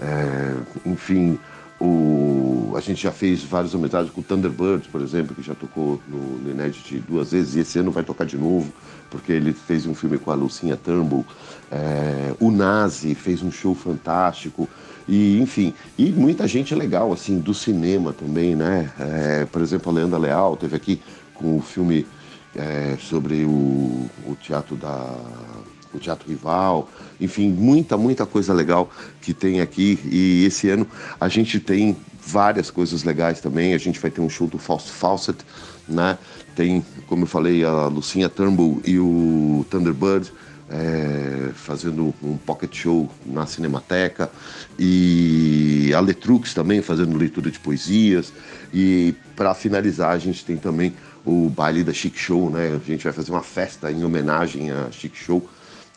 é, 0.00 0.54
enfim, 0.86 1.38
o, 1.80 2.74
a 2.76 2.80
gente 2.80 3.02
já 3.02 3.10
fez 3.10 3.42
várias 3.42 3.74
homenagens 3.74 4.12
com 4.12 4.20
o 4.20 4.24
Thunderbirds, 4.24 4.86
por 4.86 5.00
exemplo, 5.00 5.34
que 5.34 5.42
já 5.42 5.54
tocou 5.54 6.00
no, 6.06 6.38
no 6.38 6.50
Inédit 6.50 6.98
duas 7.08 7.32
vezes, 7.32 7.56
e 7.56 7.60
esse 7.60 7.78
ano 7.78 7.90
vai 7.90 8.04
tocar 8.04 8.26
de 8.26 8.36
novo, 8.36 8.70
porque 9.08 9.32
ele 9.32 9.52
fez 9.54 9.86
um 9.86 9.94
filme 9.94 10.18
com 10.18 10.30
a 10.30 10.34
Lucinha 10.34 10.76
Turnbull. 10.76 11.24
É, 11.72 12.34
o 12.38 12.50
Nazi 12.50 13.14
fez 13.14 13.42
um 13.42 13.50
show 13.50 13.74
fantástico. 13.74 14.68
E, 15.08 15.40
enfim, 15.40 15.74
e 15.98 16.10
muita 16.10 16.46
gente 16.46 16.74
legal, 16.74 17.12
assim, 17.12 17.38
do 17.38 17.54
cinema 17.54 18.12
também, 18.12 18.54
né? 18.54 18.92
É, 18.98 19.44
por 19.46 19.62
exemplo, 19.62 19.90
a 19.90 19.94
Leandra 19.94 20.18
Leal 20.18 20.56
teve 20.56 20.76
aqui 20.76 21.00
com 21.34 21.56
o 21.56 21.62
filme 21.62 22.06
é, 22.54 22.96
sobre 23.00 23.44
o, 23.44 24.08
o 24.26 24.36
teatro 24.40 24.76
da 24.76 25.16
o 25.92 25.98
Teatro 25.98 26.28
Rival, 26.28 26.88
enfim, 27.20 27.48
muita, 27.50 27.96
muita 27.96 28.26
coisa 28.26 28.52
legal 28.52 28.90
que 29.20 29.34
tem 29.34 29.60
aqui. 29.60 29.98
E 30.04 30.44
esse 30.44 30.68
ano 30.68 30.86
a 31.20 31.28
gente 31.28 31.60
tem 31.60 31.96
várias 32.24 32.70
coisas 32.70 33.02
legais 33.04 33.40
também. 33.40 33.74
A 33.74 33.78
gente 33.78 33.98
vai 33.98 34.10
ter 34.10 34.20
um 34.20 34.28
show 34.28 34.46
do 34.46 34.58
Fausto 34.58 34.92
Fawcett, 34.92 35.44
né? 35.88 36.18
Tem, 36.54 36.84
como 37.06 37.22
eu 37.22 37.26
falei, 37.26 37.64
a 37.64 37.86
Lucinha 37.86 38.28
Turnbull 38.28 38.80
e 38.84 38.98
o 38.98 39.64
Thunderbird 39.70 40.32
é, 40.70 41.50
fazendo 41.54 42.14
um 42.22 42.36
pocket 42.36 42.74
show 42.74 43.10
na 43.26 43.44
Cinemateca 43.44 44.30
e 44.78 45.92
a 45.94 46.00
Letrux 46.00 46.54
também 46.54 46.80
fazendo 46.80 47.16
leitura 47.16 47.50
de 47.50 47.58
poesias 47.58 48.32
e 48.72 49.14
para 49.34 49.52
finalizar 49.52 50.10
a 50.10 50.18
gente 50.18 50.44
tem 50.44 50.56
também 50.56 50.94
o 51.24 51.48
baile 51.48 51.82
da 51.82 51.92
Chic 51.92 52.16
Show, 52.16 52.50
né? 52.50 52.80
A 52.82 52.86
gente 52.86 53.04
vai 53.04 53.12
fazer 53.12 53.30
uma 53.30 53.42
festa 53.42 53.90
em 53.90 54.04
homenagem 54.04 54.70
à 54.70 54.90
Chic 54.90 55.14
Show 55.14 55.46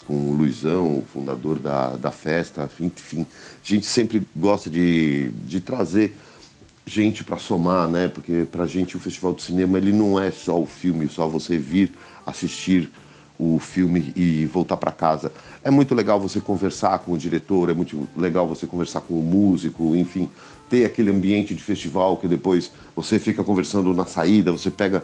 com 0.06 0.14
o 0.14 0.34
Luizão, 0.34 1.00
o 1.00 1.06
fundador 1.12 1.60
da, 1.60 1.96
da 1.96 2.12
festa, 2.12 2.70
enfim. 2.80 3.22
A 3.22 3.68
gente 3.68 3.86
sempre 3.86 4.22
gosta 4.36 4.70
de, 4.70 5.30
de 5.46 5.60
trazer 5.60 6.16
gente 6.86 7.24
para 7.24 7.38
somar, 7.38 7.88
né? 7.88 8.08
Porque 8.08 8.46
para 8.52 8.64
a 8.64 8.68
gente 8.68 8.98
o 8.98 9.00
Festival 9.00 9.34
do 9.34 9.42
Cinema 9.42 9.78
ele 9.78 9.92
não 9.92 10.20
é 10.20 10.32
só 10.32 10.60
o 10.60 10.66
filme, 10.66 11.08
só 11.08 11.28
você 11.28 11.58
vir 11.58 11.92
assistir 12.26 12.90
o 13.40 13.60
filme 13.60 14.14
e 14.16 14.46
voltar 14.46 14.78
para 14.78 14.92
casa. 14.92 15.32
É 15.64 15.72
muito 15.72 15.96
legal 15.96 16.20
você 16.20 16.40
conversar 16.40 17.00
com 17.00 17.14
o 17.14 17.18
diretor, 17.18 17.70
é 17.70 17.74
muito 17.74 18.08
legal 18.16 18.48
você 18.48 18.68
conversar 18.68 19.02
com 19.02 19.20
o 19.20 19.24
músico, 19.24 19.96
enfim, 19.96 20.30
ter 20.70 20.86
aquele 20.86 21.10
ambiente 21.10 21.54
de 21.56 21.64
festival 21.64 22.18
que 22.18 22.28
depois 22.28 22.72
você 22.96 23.20
fica 23.20 23.44
conversando 23.44 23.94
na 23.94 24.06
saída, 24.06 24.52
você 24.52 24.70
pega 24.70 25.04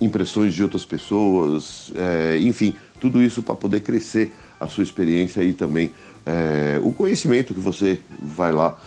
impressões 0.00 0.54
de 0.54 0.62
outras 0.62 0.84
pessoas, 0.84 1.92
é, 1.94 2.38
enfim, 2.38 2.74
tudo 3.00 3.22
isso 3.22 3.42
para 3.42 3.54
poder 3.54 3.80
crescer 3.80 4.32
a 4.60 4.68
sua 4.68 4.84
experiência 4.84 5.42
e 5.42 5.52
também 5.52 5.90
é, 6.26 6.78
o 6.82 6.92
conhecimento 6.92 7.54
que 7.54 7.60
você 7.60 7.98
vai 8.20 8.52
lá 8.52 8.78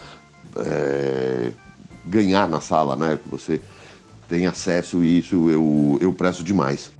é, 0.57 1.51
ganhar 2.05 2.47
na 2.47 2.61
sala, 2.61 2.95
né? 2.95 3.19
Que 3.21 3.29
você 3.29 3.59
tem 4.29 4.45
acesso 4.45 5.03
e 5.03 5.19
isso 5.19 5.49
eu, 5.49 5.97
eu 5.99 6.13
presto 6.13 6.43
demais. 6.43 6.91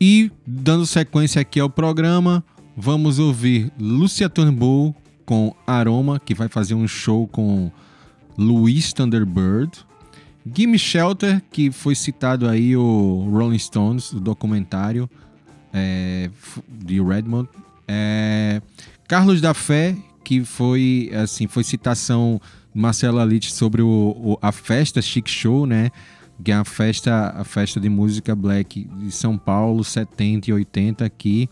E 0.00 0.30
dando 0.46 0.86
sequência 0.86 1.40
aqui 1.40 1.60
ao 1.60 1.68
programa, 1.68 2.44
vamos 2.76 3.18
ouvir 3.18 3.70
Lucia 3.78 4.28
Turnbull 4.28 4.94
com 5.26 5.54
Aroma, 5.66 6.18
que 6.18 6.34
vai 6.34 6.48
fazer 6.48 6.74
um 6.74 6.88
show 6.88 7.26
com 7.28 7.70
Luiz 8.36 8.92
Thunderbird. 8.92 9.86
Gimme 10.54 10.78
Shelter, 10.78 11.42
que 11.50 11.70
foi 11.70 11.94
citado 11.94 12.48
aí 12.48 12.74
o 12.76 13.28
Rolling 13.30 13.58
Stones, 13.58 14.12
o 14.12 14.20
documentário 14.20 15.10
é, 15.72 16.30
de 16.68 17.02
Redmond. 17.02 17.48
É, 17.88 18.60
Carlos 19.08 19.40
da 19.40 19.54
Fé, 19.54 19.96
que 20.22 20.44
foi 20.44 21.10
assim, 21.14 21.46
foi 21.46 21.64
citação 21.64 22.38
Marcelo 22.74 23.18
Alit 23.18 23.50
sobre 23.50 23.80
o, 23.80 23.88
o- 23.88 24.38
a 24.42 24.52
festa 24.52 25.00
Chic 25.00 25.26
Show, 25.28 25.66
né? 25.66 25.90
Que 26.44 26.52
é 26.52 26.54
a 26.54 26.64
festa, 26.64 27.30
a 27.36 27.42
festa 27.44 27.80
de 27.80 27.88
música 27.88 28.34
black 28.36 28.84
de 28.84 29.10
São 29.10 29.36
Paulo, 29.38 29.82
70 29.82 30.50
e 30.50 30.52
80 30.52 31.04
aqui. 31.04 31.48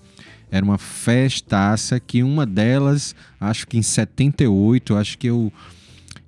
Era 0.50 0.64
uma 0.64 0.78
festaça 0.78 1.98
que 1.98 2.22
uma 2.22 2.46
delas, 2.46 3.14
acho 3.40 3.66
que 3.66 3.76
em 3.78 3.82
78, 3.82 4.94
acho 4.94 5.18
que 5.18 5.26
eu 5.26 5.52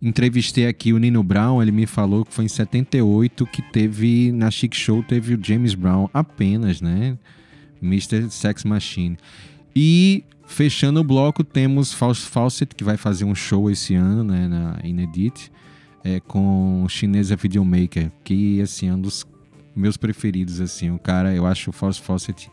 entrevistei 0.03 0.67
aqui 0.67 0.93
o 0.93 0.99
Nino 0.99 1.23
Brown, 1.23 1.61
ele 1.63 1.71
me 1.73 1.87
falou 1.87 2.25
que 2.25 2.33
foi 2.35 2.45
em 2.47 2.49
78 2.49 3.47
que 3.47 3.63
teve 3.63 4.33
na 4.33 4.51
Chic 4.51 4.75
Show 4.75 5.03
teve 5.03 5.35
o 5.35 5.39
James 5.45 5.75
Brown 5.75 6.09
apenas, 6.15 6.81
né? 6.81 7.17
Mr. 7.83 8.29
Sex 8.31 8.65
Machine. 8.65 9.17
E 9.81 10.25
fechando 10.45 10.99
o 10.99 11.05
bloco 11.05 11.45
temos 11.45 11.93
Fawcett 11.93 12.75
que 12.75 12.83
vai 12.83 12.97
fazer 12.97 13.25
um 13.25 13.33
show 13.33 13.71
esse 13.71 13.95
ano, 13.95 14.25
né, 14.25 14.49
na 14.49 14.77
Inedit, 14.83 15.53
é, 16.03 16.19
com 16.19 16.85
Chinesa 16.89 17.37
Videomaker, 17.37 18.11
que 18.25 18.61
assim 18.61 18.89
é 18.89 18.95
um 18.95 19.01
dos 19.01 19.25
meus 19.77 19.97
preferidos 19.97 20.61
assim. 20.61 20.91
O 20.91 20.99
cara, 20.99 21.33
eu 21.33 21.47
acho 21.47 21.71
o 21.71 21.73
Fawcett 21.73 22.51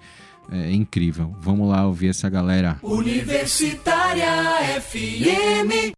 é, 0.52 0.72
incrível. 0.72 1.36
Vamos 1.42 1.68
lá 1.68 1.88
ouvir 1.88 2.10
essa 2.10 2.30
galera. 2.30 2.78
Universitária 2.84 4.30
FM. 4.80 5.96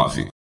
Nove. 0.00 0.39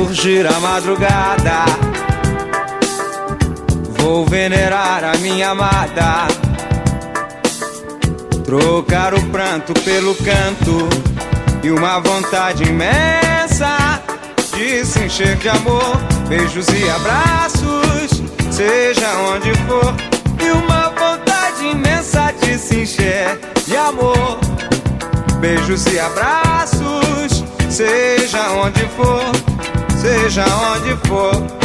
Surgir 0.00 0.46
a 0.46 0.58
madrugada. 0.60 1.64
Vou 3.98 4.24
venerar 4.24 5.04
a 5.04 5.18
minha 5.18 5.50
amada, 5.50 6.26
trocar 8.42 9.12
o 9.12 9.20
pranto 9.26 9.74
pelo 9.84 10.14
canto 10.14 10.88
e 11.62 11.70
uma 11.70 12.00
vontade 12.00 12.64
imensa 12.64 14.00
de 14.56 14.86
se 14.86 15.04
encher 15.04 15.36
de 15.36 15.50
amor, 15.50 15.98
beijos 16.28 16.66
e 16.68 16.88
abraços, 16.88 18.22
seja 18.50 19.08
onde 19.34 19.52
for, 19.66 19.94
e 20.42 20.50
uma 20.50 20.88
vontade 20.88 21.66
imensa 21.66 22.32
de 22.40 22.56
se 22.56 22.80
encher 22.80 23.38
de 23.66 23.76
amor, 23.76 24.38
beijos 25.40 25.84
e 25.92 26.00
abraços, 26.00 27.44
seja 27.68 28.50
onde 28.52 28.80
for, 28.96 29.49
seja 30.00 30.44
onde 30.44 30.96
for. 31.06 31.60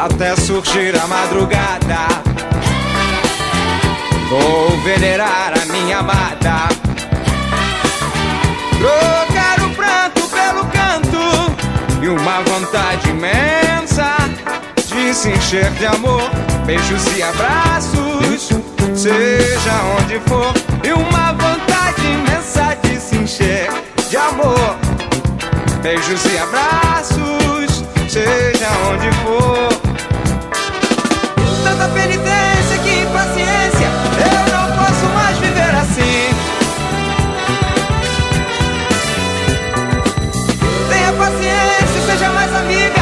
até 0.00 0.34
surgir 0.36 0.98
a 0.98 1.06
madrugada. 1.06 2.08
Vou 4.30 4.78
venerar 4.82 5.52
a 5.60 5.66
minha 5.66 5.98
amada. 5.98 6.68
Trocar 8.78 9.60
o 9.66 9.74
pranto 9.74 10.22
pelo 10.28 10.64
canto 10.66 12.02
e 12.02 12.08
uma 12.08 12.40
vontade 12.42 13.10
imensa 13.10 14.16
de 14.88 15.14
se 15.14 15.30
encher 15.30 15.70
de 15.72 15.86
amor, 15.86 16.30
beijos 16.64 17.04
e 17.16 17.22
abraços, 17.22 18.50
seja 19.00 19.82
onde 19.98 20.20
for. 20.28 20.52
E 20.84 20.92
uma 20.92 21.32
vontade 21.32 22.06
imensa 22.06 22.76
de 22.82 23.00
se 23.00 23.16
encher 23.16 23.70
de 24.10 24.16
amor, 24.16 24.76
beijos 25.82 26.22
e 26.26 26.38
abraços, 26.38 27.82
seja 28.08 28.68
onde 28.90 29.10
for. 29.22 29.68
Tanta 31.64 31.88
penitência, 31.94 32.78
que 32.84 33.00
impaciência, 33.00 33.88
eu 34.18 34.52
não 34.52 34.76
posso 34.76 35.06
mais 35.14 35.38
viver 35.38 35.74
assim. 35.76 36.34
Tenha 40.90 41.12
paciência, 41.14 42.00
seja 42.06 42.28
mais 42.30 42.54
amiga, 42.54 42.99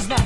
ensanguentadas 0.00 0.06
na 0.06 0.16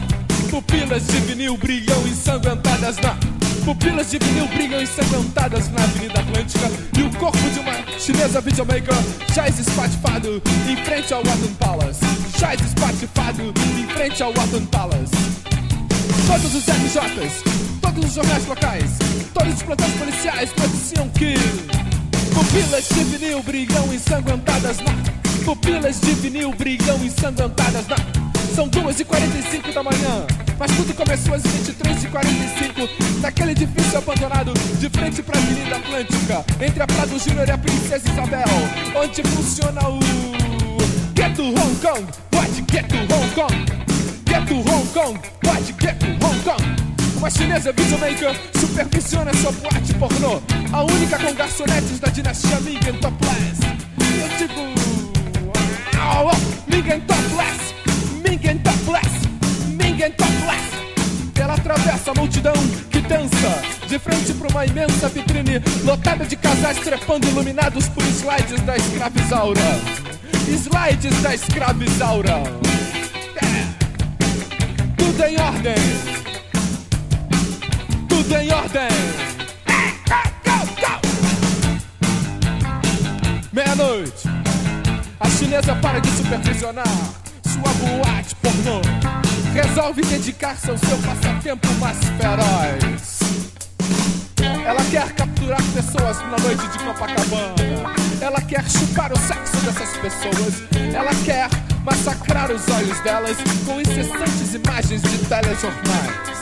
Pupilas 0.51 1.07
de 1.07 1.21
vinil 1.21 1.57
brilham 1.57 2.07
ensanguentadas 2.07 2.97
na 2.99 3.17
Pupilas 3.65 4.11
de 4.11 4.19
vinil 4.19 4.47
brilham 4.49 4.81
ensanguentadas 4.81 5.69
na 5.71 5.83
Avenida 5.83 6.21
Atlântica. 6.21 6.71
E 6.99 7.03
o 7.03 7.11
corpo 7.19 7.39
de 7.39 7.59
uma 7.61 7.99
chinesa 7.99 8.41
videomaker 8.41 8.95
Jaz 9.35 9.59
espatifado 9.59 10.43
em 10.69 10.77
frente 10.85 11.13
ao 11.13 11.23
Watan 11.25 11.55
Palace. 11.59 12.01
Jaz 12.39 12.61
espatifado 12.61 13.43
em 13.79 13.87
frente 13.89 14.23
ao 14.23 14.33
Watan 14.33 14.65
Palace. 14.67 15.15
Todos 16.27 16.55
os 16.55 16.67
MJs, 16.67 17.43
todos 17.81 18.05
os 18.05 18.15
jornais 18.15 18.47
locais 18.47 18.91
Todos 19.33 19.55
os 19.55 19.63
plantões 19.63 19.93
policiais 19.95 20.51
noticiam 20.59 21.09
que 21.11 21.35
Pupilas 22.35 22.89
de 22.89 23.05
vinil 23.05 23.43
brilham 23.43 23.93
ensanguentadas 23.93 24.79
na 24.81 24.93
Pupilas 25.45 26.01
de 26.01 26.13
vinil 26.13 26.53
brilham 26.53 27.05
ensanguentadas 27.05 27.87
na 27.89 28.24
São 28.55 28.69
2h45 28.69 29.73
da 29.73 29.83
manhã. 29.83 30.27
Mas 30.59 30.71
tudo 30.77 30.95
começou 30.95 31.35
às 31.35 31.43
23h45 31.43 33.21
Naquele 33.21 33.51
edifício 33.51 33.99
abandonado 33.99 34.55
De 34.79 34.89
frente 34.89 35.21
pra 35.21 35.37
Avenida 35.37 35.75
Atlântica 35.75 36.45
Entre 36.65 36.81
a 36.81 36.87
Prado 36.87 37.19
Júnior 37.19 37.49
e 37.49 37.51
a 37.51 37.59
Princesa 37.59 38.09
Isabel 38.09 38.45
Onde 38.95 39.21
funciona 39.25 39.81
o 39.89 39.99
Get 41.15 41.37
to 41.37 41.45
Hong 41.45 41.75
Kong. 41.81 42.07
What 42.33 42.51
Get 42.71 42.89
to 42.89 42.97
Hong 42.97 43.31
Kong. 43.35 43.55
Get 44.27 44.47
to 44.49 44.55
Hong 44.55 44.87
Kong. 44.93 45.19
What 45.45 45.73
Get 45.81 45.99
to 46.01 46.07
Hong 46.21 46.41
Kong. 46.43 46.63
Uma 47.17 47.31
chinesa 47.31 47.73
videomaker 47.73 48.35
supervisiona 48.61 49.33
sua 49.35 49.53
boate 49.53 49.95
pornô 49.95 50.43
A 50.73 50.83
única 50.83 51.19
com 51.19 51.33
garçonetes 51.33 51.99
da 51.99 52.09
dinastia 52.09 52.61
Ming 52.61 52.99
Topless. 53.01 53.61
Eu 54.21 54.37
digo... 54.37 54.61
Oh, 55.97 56.31
oh, 56.31 56.71
Ming 56.71 57.01
Topless 57.07 57.74
Ming 58.45 58.51
and 58.51 58.63
Topless 58.63 59.27
Ming 59.71 60.03
and 60.05 60.11
Topless 60.19 61.41
Ela 61.41 61.55
atravessa 61.55 62.11
a 62.11 62.15
multidão 62.15 62.53
que 62.91 63.01
dança. 63.01 63.63
De 63.89 63.99
frente 63.99 64.35
pra 64.35 64.49
uma 64.49 64.67
imensa 64.67 65.09
vitrine 65.09 65.63
Lotada 65.83 66.27
de 66.27 66.37
casais 66.37 66.79
trepando 66.79 67.27
iluminados 67.27 67.89
por 67.89 68.03
slides 68.05 68.61
da 68.67 68.77
escravizaura. 68.77 69.61
Slides 70.47 71.23
da 71.23 71.35
escravizaura. 71.35 72.43
É. 73.37 73.65
Tudo 74.99 75.25
em 75.25 75.41
ordem. 75.41 75.75
Tudo 78.09 78.37
em 78.37 78.53
ordem. 78.53 78.89
Meia-noite, 83.53 84.29
a 85.21 85.31
chinesa 85.31 85.75
para 85.77 86.01
de 86.01 86.11
supervisionar 86.11 87.24
sua 87.55 87.73
boate 87.75 88.35
pornô. 88.37 88.81
resolve 89.53 90.03
dedicar-se 90.03 90.71
ao 90.71 90.79
seu 90.79 90.99
passatempo 90.99 91.69
mais 91.75 91.99
feroz. 91.99 93.21
Ela 94.67 94.83
quer 94.91 95.13
capturar 95.13 95.63
pessoas 95.73 96.19
na 96.19 96.39
noite 96.39 96.67
de 96.69 96.79
Copacabana. 96.79 97.55
Ela 98.21 98.41
quer 98.41 98.65
chupar 98.69 99.13
o 99.13 99.19
sexo 99.19 99.57
dessas 99.65 99.97
pessoas. 99.99 100.63
Ela 100.93 101.15
quer 101.25 101.49
massacrar 101.85 102.51
os 102.51 102.67
olhos 102.69 102.99
delas 103.01 103.37
com 103.65 103.81
incessantes 103.81 104.55
imagens 104.55 105.03
de 105.03 105.19
telejornais. 105.19 106.35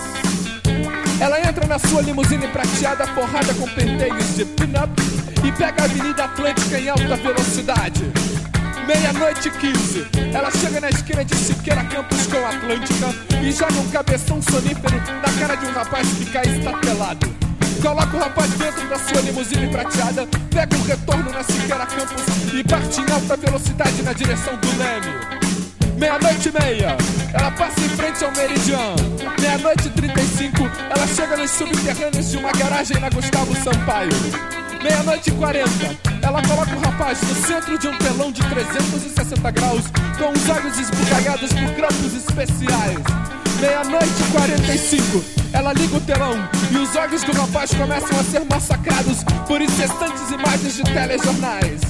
Ela 1.20 1.40
entra 1.40 1.66
na 1.66 1.78
sua 1.78 2.00
limusine 2.00 2.48
prateada 2.48 3.06
forrada 3.08 3.52
com 3.54 3.68
penteios 3.68 4.36
de 4.36 4.44
pin-up 4.44 4.92
e 5.44 5.52
pega 5.52 5.82
a 5.82 5.84
Avenida 5.84 6.24
Atlântica 6.24 6.78
em 6.78 6.88
alta 6.88 7.16
velocidade. 7.16 8.31
Meia-noite 8.86 9.48
15, 9.48 10.06
ela 10.34 10.50
chega 10.50 10.80
na 10.80 10.90
esquina 10.90 11.24
de 11.24 11.36
Siqueira 11.36 11.84
Campos 11.84 12.26
com 12.26 12.44
Atlântica 12.44 13.14
e 13.40 13.52
joga 13.52 13.74
um 13.74 13.88
cabeção 13.90 14.42
sonífero 14.42 14.96
na 14.96 15.38
cara 15.38 15.54
de 15.54 15.66
um 15.66 15.72
rapaz 15.72 16.08
que 16.08 16.26
cai 16.26 16.44
estatelado. 16.46 17.26
Coloca 17.80 18.16
o 18.16 18.20
rapaz 18.20 18.50
dentro 18.50 18.88
da 18.88 18.98
sua 18.98 19.20
limusine 19.20 19.68
prateada, 19.68 20.26
pega 20.50 20.76
um 20.76 20.82
retorno 20.82 21.30
na 21.30 21.42
Siqueira 21.44 21.86
Campos 21.86 22.52
e 22.52 22.64
parte 22.64 23.00
em 23.00 23.12
alta 23.12 23.36
velocidade 23.36 24.02
na 24.02 24.12
direção 24.12 24.56
do 24.56 24.68
Leme. 24.76 25.42
Meia-noite 25.98 26.48
e 26.48 26.52
meia, 26.60 26.96
ela 27.32 27.50
passa 27.52 27.80
em 27.80 27.88
frente 27.90 28.24
ao 28.24 28.32
Meridian. 28.32 28.96
Meia-noite 29.40 29.86
e 29.86 29.90
35, 29.90 30.58
ela 30.90 31.06
chega 31.06 31.36
nos 31.36 31.50
subterrâneos 31.52 32.30
de 32.30 32.36
uma 32.36 32.50
garagem 32.50 32.98
na 32.98 33.08
Gustavo 33.08 33.54
Sampaio. 33.62 34.61
Meia-noite 34.82 35.30
e 35.30 35.32
40, 35.34 35.68
ela 36.22 36.42
coloca 36.42 36.74
o 36.74 36.80
rapaz 36.80 37.20
no 37.22 37.34
centro 37.46 37.78
de 37.78 37.86
um 37.86 37.96
telão 37.98 38.32
de 38.32 38.42
360 38.42 39.50
graus, 39.52 39.84
com 40.18 40.32
os 40.32 40.48
olhos 40.48 40.78
esbugalhados 40.78 41.52
por 41.52 41.70
grampos 41.76 42.14
especiais. 42.14 42.98
Meia-noite 43.60 44.12
e 44.20 44.32
45, 44.32 45.24
ela 45.52 45.72
liga 45.72 45.96
o 45.96 46.00
telão 46.00 46.34
e 46.72 46.76
os 46.78 46.96
olhos 46.96 47.22
do 47.22 47.32
rapaz 47.32 47.72
começam 47.72 48.18
a 48.18 48.24
ser 48.24 48.44
massacrados 48.44 49.22
por 49.46 49.60
incessantes 49.62 50.30
imagens 50.30 50.74
de 50.74 50.82
telejornais. 50.82 51.80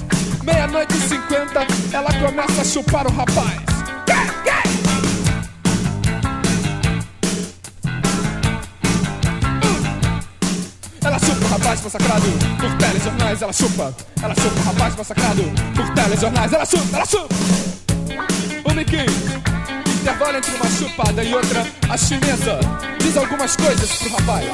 Meia-noite 0.45 0.95
e 0.95 1.01
50, 1.01 1.67
ela 1.93 2.13
começa 2.13 2.61
a 2.61 2.65
chupar 2.65 3.07
o 3.07 3.13
rapaz. 3.13 3.63
Rapaz 11.63 11.81
massacrado 11.81 12.27
por 12.59 12.77
telejornais, 12.77 13.41
ela 13.41 13.53
chupa. 13.53 13.95
Ela 14.21 14.35
chupa 14.35 14.61
o 14.61 14.65
rapaz 14.65 14.97
massacrado 14.97 15.43
por 15.77 15.89
telejornais, 15.95 16.53
ela 16.53 16.67
chupa, 16.67 16.97
ela 16.97 17.07
chupa. 17.07 17.35
O 18.65 18.75
Mickey, 18.75 19.07
intervalo 20.01 20.39
entre 20.39 20.55
uma 20.57 20.67
chupada 20.67 21.23
e 21.23 21.33
outra, 21.33 21.65
a 21.89 21.97
chinesa 21.97 22.59
diz 23.01 23.17
algumas 23.17 23.55
coisas 23.55 23.93
pro 23.97 24.11
rapaz. 24.11 24.45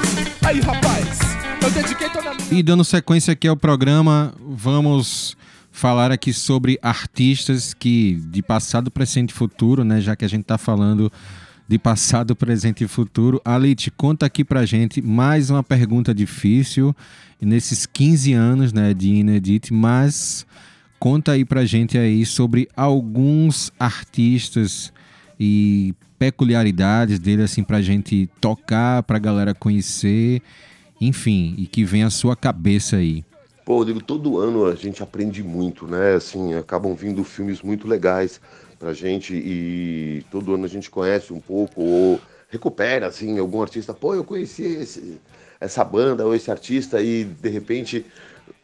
Aí, 0.44 0.61
rapaz, 0.61 1.18
eu 1.62 1.70
dediquei 1.70 2.11
toda 2.11 2.30
a 2.30 2.34
minha. 2.34 2.46
E 2.50 2.62
dando 2.62 2.84
sequência 2.84 3.32
aqui 3.32 3.48
ao 3.48 3.56
programa, 3.56 4.34
vamos 4.38 5.34
falar 5.72 6.12
aqui 6.12 6.34
sobre 6.34 6.78
artistas 6.82 7.72
que 7.72 8.20
de 8.30 8.42
passado, 8.42 8.90
presente 8.90 9.30
e 9.30 9.34
futuro, 9.34 9.82
né, 9.82 10.00
já 10.02 10.14
que 10.14 10.26
a 10.26 10.28
gente 10.28 10.42
está 10.42 10.59
falando 10.59 11.11
de 11.68 11.78
passado, 11.78 12.34
presente 12.34 12.82
e 12.82 12.88
futuro. 12.88 13.42
Alit, 13.44 13.90
conta 13.90 14.24
aqui 14.24 14.42
pra 14.42 14.64
gente 14.64 15.02
mais 15.02 15.50
uma 15.50 15.62
pergunta 15.62 16.14
difícil 16.14 16.96
nesses 17.38 17.84
15 17.84 18.32
anos, 18.32 18.72
né, 18.72 18.94
de 18.94 19.10
Inedit, 19.10 19.72
mas 19.72 20.46
conta 20.98 21.32
aí 21.32 21.44
pra 21.44 21.66
gente 21.66 21.98
aí 21.98 22.24
sobre 22.24 22.68
alguns 22.74 23.70
artistas 23.78 24.90
e 25.38 25.94
peculiaridades 26.18 27.18
dele 27.18 27.42
assim 27.42 27.62
pra 27.62 27.82
gente 27.82 28.28
tocar, 28.40 29.02
pra 29.02 29.18
galera 29.18 29.54
conhecer, 29.54 30.40
enfim, 30.98 31.54
e 31.58 31.66
que 31.66 31.84
vem 31.84 32.02
à 32.02 32.08
sua 32.08 32.34
cabeça 32.34 32.96
aí. 32.96 33.22
Pô, 33.66 33.76
Rodrigo, 33.76 34.02
todo 34.02 34.38
ano 34.38 34.64
a 34.64 34.74
gente 34.74 35.02
aprende 35.02 35.42
muito, 35.42 35.86
né? 35.86 36.14
Assim, 36.14 36.54
acabam 36.54 36.94
vindo 36.94 37.22
filmes 37.22 37.60
muito 37.60 37.86
legais 37.86 38.40
pra 38.78 38.92
gente 38.92 39.34
e 39.34 40.24
todo 40.30 40.54
ano 40.54 40.64
a 40.64 40.68
gente 40.68 40.90
conhece 40.90 41.32
um 41.32 41.40
pouco 41.40 41.82
ou 41.82 42.20
recupera, 42.48 43.06
assim, 43.06 43.38
algum 43.38 43.60
artista. 43.62 43.92
Pô, 43.92 44.14
eu 44.14 44.24
conheci 44.24 44.62
esse- 44.64 45.20
essa 45.60 45.84
banda 45.84 46.24
ou 46.24 46.34
esse 46.34 46.50
artista 46.50 47.00
e 47.02 47.24
de 47.24 47.48
repente 47.48 48.06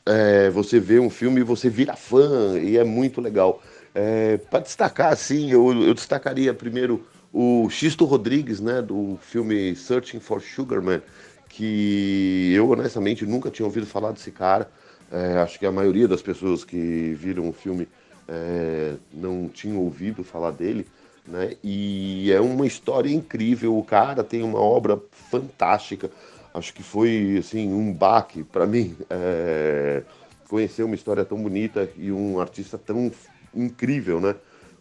é, 0.07 0.51
você 0.51 0.79
vê 0.79 0.99
um 0.99 1.11
filme 1.11 1.41
e 1.41 1.45
você 1.45 1.69
vira 1.69 1.97
fã 1.97 2.59
e 2.59 2.77
é 2.77 2.85
muito 2.85 3.21
legal. 3.21 3.63
É, 3.95 4.37
para 4.37 4.61
destacar, 4.61 5.13
assim, 5.13 5.51
eu, 5.51 5.73
eu 5.83 5.95
destacaria 5.95 6.53
primeiro 6.53 7.07
o 7.33 7.69
Xisto 7.71 8.05
Rodrigues, 8.05 8.61
né, 8.61 8.81
do 8.83 9.19
filme 9.21 9.75
Searching 9.75 10.21
for 10.21 10.41
Sugarman, 10.41 11.01
que 11.49 12.53
eu 12.55 12.69
honestamente 12.71 13.25
nunca 13.27 13.51
tinha 13.51 13.67
ouvido 13.67 13.87
falar 13.87 14.13
desse 14.13 14.31
cara. 14.31 14.69
É, 15.11 15.39
acho 15.39 15.59
que 15.59 15.67
a 15.67 15.73
maioria 15.73 16.09
das 16.09 16.23
pessoas 16.23 16.65
que 16.65 17.15
viram 17.15 17.49
o 17.49 17.53
filme 17.53 17.89
é, 18.29 18.95
não 19.13 19.49
tinham 19.49 19.79
ouvido 19.79 20.25
falar 20.25 20.51
dele, 20.51 20.87
né? 21.27 21.57
E 21.63 22.31
é 22.33 22.41
uma 22.41 22.67
história 22.67 23.11
incrível. 23.11 23.77
O 23.77 23.85
cara 23.85 24.23
tem 24.23 24.43
uma 24.43 24.59
obra 24.59 25.01
fantástica. 25.31 26.11
Acho 26.53 26.73
que 26.73 26.83
foi 26.83 27.37
assim 27.39 27.73
um 27.73 27.93
baque 27.93 28.45
para 28.45 28.67
mim 28.67 28.97
é, 29.11 30.03
conhecer 30.49 30.83
uma 30.83 30.95
história 30.95 31.25
tão 31.25 31.43
bonita 31.43 31.89
e 31.97 32.13
um 32.13 32.41
artista 32.41 32.79
tão 32.79 33.11
incrível, 33.55 34.21
né? 34.21 34.35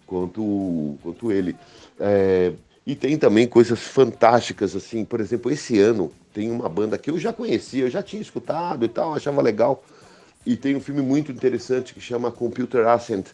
Quanto 0.06 0.98
quanto 1.02 1.32
ele. 1.32 1.56
É, 2.00 2.54
e 2.86 2.96
tem 2.96 3.18
também 3.18 3.48
coisas 3.48 3.80
fantásticas, 3.80 4.76
assim, 4.76 5.06
por 5.06 5.22
exemplo, 5.22 5.50
esse 5.50 5.80
ano 5.80 6.12
tem 6.34 6.52
uma 6.52 6.68
banda 6.68 6.98
que 6.98 7.10
eu 7.10 7.18
já 7.18 7.32
conhecia, 7.32 7.86
eu 7.86 7.89
já 7.89 8.04
tinha 8.04 8.22
escutado 8.22 8.84
e 8.84 8.89
tal, 8.89 9.14
achava 9.14 9.41
legal. 9.41 9.84
E 10.46 10.58
tem 10.58 10.76
um 10.76 10.82
filme 10.82 11.02
muito 11.02 11.32
interessante 11.32 11.94
que 11.94 12.02
chama 12.02 12.32
Computer 12.32 12.86
Ascent, 12.88 13.28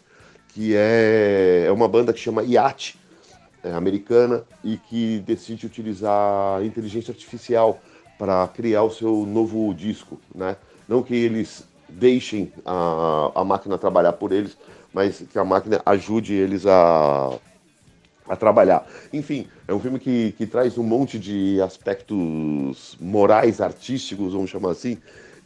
que 0.48 0.74
é, 0.76 1.64
é 1.66 1.72
uma 1.72 1.88
banda 1.88 2.12
que 2.12 2.20
chama 2.20 2.42
Yacht, 2.42 2.98
é, 3.62 3.72
americana, 3.72 4.44
e 4.62 4.76
que 4.76 5.18
decide 5.20 5.66
utilizar 5.66 6.64
inteligência 6.64 7.12
artificial 7.12 7.80
para 8.18 8.46
criar 8.48 8.82
o 8.82 8.90
seu 8.90 9.26
novo 9.26 9.72
disco, 9.74 10.20
né? 10.34 10.56
Não 10.88 11.02
que 11.02 11.14
eles 11.14 11.64
deixem 11.88 12.52
a, 12.64 13.32
a 13.34 13.44
máquina 13.44 13.76
trabalhar 13.78 14.12
por 14.12 14.32
eles, 14.32 14.56
mas 14.92 15.22
que 15.30 15.38
a 15.38 15.44
máquina 15.44 15.80
ajude 15.86 16.34
eles 16.34 16.66
a, 16.66 17.38
a 18.28 18.36
trabalhar. 18.36 18.86
Enfim, 19.12 19.46
é 19.66 19.74
um 19.74 19.80
filme 19.80 19.98
que, 19.98 20.32
que 20.32 20.46
traz 20.46 20.78
um 20.78 20.82
monte 20.82 21.18
de 21.18 21.60
aspectos 21.60 22.96
morais, 23.00 23.60
artísticos, 23.60 24.32
vamos 24.32 24.50
chamar 24.50 24.70
assim, 24.70 24.98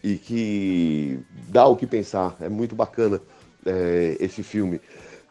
e 0.05 0.19
que 0.19 1.19
dá 1.49 1.67
o 1.67 1.75
que 1.75 1.87
pensar. 1.87 2.37
É 2.39 2.49
muito 2.51 2.77
bacana 2.77 3.23
é, 3.65 4.19
esse 4.21 4.43
filme. 4.43 4.79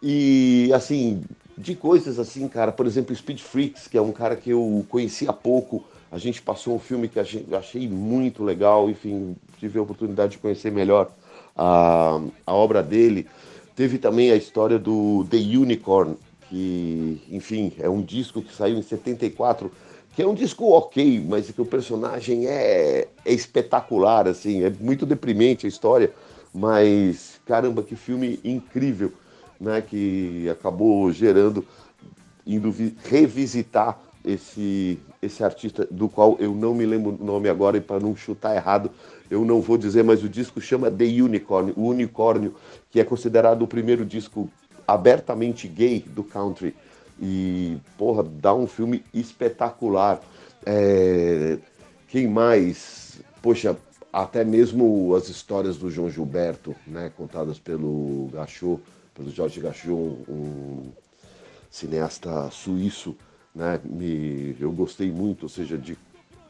E, 0.01 0.71
assim, 0.73 1.21
de 1.55 1.75
coisas 1.75 2.17
assim, 2.17 2.47
cara, 2.47 2.71
por 2.71 2.87
exemplo, 2.87 3.15
Speed 3.15 3.39
Freaks, 3.39 3.87
que 3.87 3.95
é 3.95 4.01
um 4.01 4.11
cara 4.11 4.35
que 4.35 4.49
eu 4.49 4.83
conheci 4.89 5.29
há 5.29 5.33
pouco. 5.33 5.85
A 6.11 6.17
gente 6.17 6.41
passou 6.41 6.75
um 6.75 6.79
filme 6.79 7.07
que 7.07 7.19
eu 7.19 7.57
achei 7.57 7.87
muito 7.87 8.43
legal, 8.43 8.89
enfim, 8.89 9.35
tive 9.59 9.77
a 9.77 9.83
oportunidade 9.83 10.33
de 10.33 10.37
conhecer 10.39 10.71
melhor 10.71 11.11
a, 11.55 12.19
a 12.45 12.53
obra 12.53 12.81
dele. 12.81 13.27
Teve 13.75 13.99
também 13.99 14.31
a 14.31 14.35
história 14.35 14.79
do 14.79 15.23
The 15.29 15.37
Unicorn, 15.37 16.15
que, 16.49 17.21
enfim, 17.29 17.73
é 17.79 17.87
um 17.87 18.01
disco 18.01 18.41
que 18.41 18.53
saiu 18.55 18.77
em 18.77 18.81
74, 18.81 19.71
que 20.15 20.21
é 20.21 20.27
um 20.27 20.33
disco 20.33 20.69
ok, 20.71 21.25
mas 21.27 21.49
que 21.49 21.61
o 21.61 21.65
personagem 21.65 22.45
é, 22.47 23.07
é 23.25 23.33
espetacular, 23.33 24.27
assim, 24.27 24.63
é 24.63 24.69
muito 24.69 25.05
deprimente 25.05 25.65
a 25.65 25.69
história, 25.69 26.11
mas 26.53 27.41
caramba, 27.45 27.81
que 27.81 27.95
filme 27.95 28.39
incrível, 28.43 29.11
né, 29.59 29.81
que 29.81 30.47
acabou 30.49 31.11
gerando, 31.11 31.65
indo 32.45 32.71
vi- 32.71 32.95
revisitar 33.03 33.99
esse, 34.23 34.99
esse 35.21 35.43
artista 35.43 35.87
do 35.89 36.07
qual 36.07 36.37
eu 36.39 36.53
não 36.53 36.73
me 36.73 36.85
lembro 36.85 37.17
o 37.19 37.25
nome 37.25 37.49
agora 37.49 37.77
e 37.77 37.81
para 37.81 37.99
não 37.99 38.15
chutar 38.15 38.55
errado, 38.55 38.91
eu 39.31 39.43
não 39.43 39.61
vou 39.61 39.77
dizer, 39.77 40.03
mas 40.03 40.23
o 40.23 40.29
disco 40.29 40.61
chama 40.61 40.91
The 40.91 41.05
Unicorn, 41.05 41.73
o 41.75 41.87
Unicórnio, 41.87 42.53
que 42.91 42.99
é 42.99 43.03
considerado 43.03 43.63
o 43.63 43.67
primeiro 43.67 44.05
disco 44.05 44.47
abertamente 44.87 45.67
gay 45.67 46.05
do 46.05 46.23
country. 46.23 46.75
E, 47.19 47.77
porra, 47.97 48.23
dá 48.23 48.53
um 48.53 48.67
filme 48.67 49.03
espetacular. 49.13 50.21
É, 50.65 51.57
Quem 52.07 52.27
mais? 52.27 53.21
Poxa, 53.41 53.77
até 54.11 54.43
mesmo 54.43 55.15
as 55.15 55.27
histórias 55.27 55.77
do 55.77 55.89
João 55.89 56.09
Gilberto, 56.09 56.75
né, 56.85 57.11
contadas 57.17 57.57
pelo 57.57 58.29
Gachot, 58.31 58.81
pelo 59.13 59.31
Jorge 59.31 59.59
Gachot, 59.59 59.91
um 60.29 60.91
cineasta 61.69 62.49
suíço, 62.51 63.15
né, 63.53 63.79
me, 63.83 64.55
eu 64.59 64.71
gostei 64.71 65.11
muito, 65.11 65.43
ou 65.43 65.49
seja, 65.49 65.77
de 65.77 65.97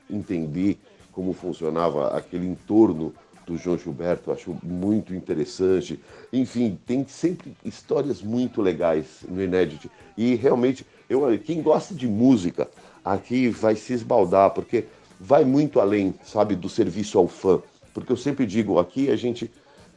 entender 0.09 0.78
como 1.14 1.32
funcionava 1.34 2.09
aquele 2.18 2.47
entorno 2.47 3.14
do 3.46 3.58
João 3.58 3.78
Gilberto, 3.78 4.32
acho 4.32 4.56
muito 4.64 5.14
interessante. 5.14 6.00
Enfim, 6.32 6.80
tem 6.86 7.06
sempre 7.08 7.54
histórias 7.64 8.22
muito 8.22 8.62
legais 8.62 9.06
no 9.28 9.41
Inédit. 9.41 9.89
E 10.18 10.36
realmente, 10.36 10.86
eu, 11.10 11.22
quem 11.39 11.62
gosta 11.62 11.94
de 11.94 12.08
música 12.08 12.70
aqui 13.04 13.50
vai 13.50 13.76
se 13.76 13.94
esbaldar, 13.94 14.52
porque 14.52 14.86
vai 15.20 15.44
muito 15.44 15.80
além, 15.80 16.14
sabe, 16.24 16.56
do 16.56 16.70
serviço 16.70 17.18
ao 17.18 17.28
fã. 17.28 17.62
Porque 17.94 18.12
eu 18.12 18.18
sempre 18.18 18.46
digo, 18.46 18.80
aqui 18.80 19.10
a 19.10 19.16
gente, 19.16 19.52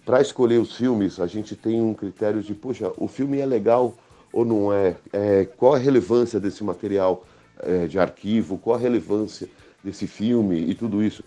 para 0.04 0.20
escolher 0.20 0.60
os 0.60 0.76
filmes, 0.76 1.18
a 1.18 1.26
gente 1.26 1.56
tem 1.56 1.80
um 1.80 1.94
critério 1.94 2.42
de, 2.42 2.54
poxa, 2.54 2.92
o 2.96 3.08
filme 3.08 3.38
é 3.38 3.46
legal 3.46 3.94
ou 4.32 4.44
não 4.44 4.72
é? 4.72 4.96
é 5.12 5.44
qual 5.56 5.74
a 5.74 5.78
relevância 5.78 6.38
desse 6.38 6.62
material 6.62 7.24
é, 7.60 7.86
de 7.86 7.98
arquivo? 7.98 8.58
Qual 8.58 8.76
a 8.76 8.78
relevância 8.78 9.48
desse 9.82 10.06
filme 10.06 10.58
e 10.58 10.74
tudo 10.74 11.02
isso? 11.02 11.24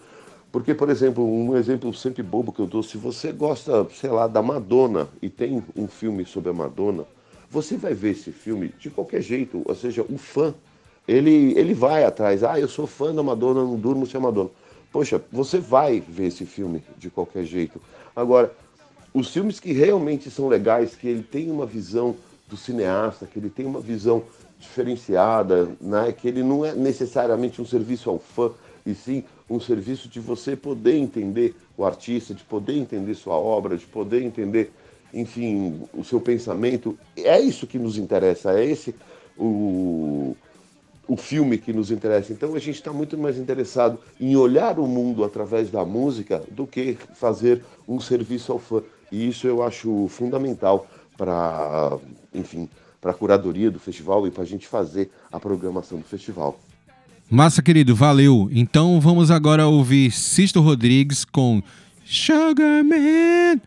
Porque, 0.51 0.73
por 0.73 0.89
exemplo, 0.89 1.23
um 1.23 1.55
exemplo 1.55 1.93
sempre 1.93 2.23
bobo 2.23 2.51
que 2.51 2.59
eu 2.59 2.65
dou, 2.65 2.81
se 2.81 2.97
você 2.97 3.31
gosta, 3.31 3.87
sei 3.93 4.09
lá, 4.09 4.27
da 4.27 4.41
Madonna 4.41 5.07
e 5.21 5.29
tem 5.29 5.63
um 5.75 5.87
filme 5.87 6.25
sobre 6.25 6.49
a 6.49 6.53
Madonna, 6.53 7.05
você 7.51 7.77
vai 7.77 7.93
ver 7.93 8.11
esse 8.11 8.31
filme 8.31 8.73
de 8.79 8.89
qualquer 8.89 9.21
jeito, 9.21 9.61
ou 9.65 9.75
seja, 9.75 10.03
o 10.09 10.17
fã, 10.17 10.53
ele, 11.07 11.53
ele 11.57 11.73
vai 11.73 12.03
atrás, 12.03 12.43
ah, 12.43 12.59
eu 12.59 12.67
sou 12.67 12.87
fã 12.87 13.13
da 13.13 13.21
Madonna, 13.21 13.61
não 13.61 13.75
durmo 13.75 14.07
sem 14.07 14.19
a 14.19 14.23
Madonna. 14.23 14.49
Poxa, 14.91 15.21
você 15.31 15.59
vai 15.59 15.99
ver 15.99 16.27
esse 16.27 16.45
filme 16.45 16.83
de 16.97 17.11
qualquer 17.11 17.45
jeito. 17.45 17.79
Agora, 18.15 18.51
os 19.13 19.31
filmes 19.31 19.59
que 19.59 19.71
realmente 19.71 20.31
são 20.31 20.47
legais, 20.47 20.95
que 20.95 21.07
ele 21.07 21.23
tem 21.23 21.51
uma 21.51 21.65
visão 21.65 22.15
do 22.47 22.57
cineasta, 22.57 23.27
que 23.27 23.37
ele 23.37 23.49
tem 23.49 23.67
uma 23.67 23.79
visão 23.79 24.23
diferenciada, 24.59 25.69
né? 25.79 26.11
que 26.11 26.27
ele 26.27 26.41
não 26.41 26.65
é 26.65 26.73
necessariamente 26.73 27.61
um 27.61 27.65
serviço 27.65 28.09
ao 28.09 28.17
fã, 28.17 28.51
e 28.85 28.95
sim 28.95 29.23
um 29.49 29.59
serviço 29.59 30.07
de 30.07 30.19
você 30.19 30.55
poder 30.55 30.95
entender 30.95 31.55
o 31.75 31.83
artista, 31.83 32.33
de 32.33 32.43
poder 32.43 32.77
entender 32.77 33.15
sua 33.15 33.35
obra, 33.35 33.77
de 33.77 33.85
poder 33.85 34.21
entender, 34.21 34.71
enfim, 35.13 35.81
o 35.93 36.03
seu 36.03 36.21
pensamento. 36.21 36.97
É 37.17 37.39
isso 37.39 37.65
que 37.65 37.79
nos 37.79 37.97
interessa, 37.97 38.59
é 38.59 38.63
esse 38.63 38.93
o, 39.37 40.35
o 41.07 41.17
filme 41.17 41.57
que 41.57 41.73
nos 41.73 41.89
interessa. 41.89 42.31
Então 42.31 42.53
a 42.53 42.59
gente 42.59 42.75
está 42.75 42.93
muito 42.93 43.17
mais 43.17 43.37
interessado 43.37 43.99
em 44.19 44.35
olhar 44.35 44.77
o 44.77 44.87
mundo 44.87 45.23
através 45.23 45.71
da 45.71 45.83
música 45.83 46.43
do 46.51 46.67
que 46.67 46.97
fazer 47.15 47.63
um 47.87 47.99
serviço 47.99 48.51
ao 48.51 48.59
fã. 48.59 48.83
E 49.11 49.27
isso 49.27 49.47
eu 49.47 49.63
acho 49.63 50.07
fundamental 50.09 50.85
para, 51.17 51.97
enfim, 52.33 52.69
para 53.01 53.11
a 53.11 53.13
curadoria 53.13 53.71
do 53.71 53.79
festival 53.79 54.27
e 54.27 54.31
para 54.31 54.43
a 54.43 54.45
gente 54.45 54.67
fazer 54.67 55.09
a 55.31 55.39
programação 55.39 55.97
do 55.97 56.05
festival. 56.05 56.59
Massa, 57.31 57.61
querido, 57.61 57.95
valeu. 57.95 58.49
Então 58.51 58.99
vamos 58.99 59.29
agora 59.29 59.67
ouvir 59.67 60.11
Sisto 60.11 60.61
Rodrigues 60.61 61.23
com 61.23 61.61
Sugar 62.03 62.83
Man. 62.83 63.61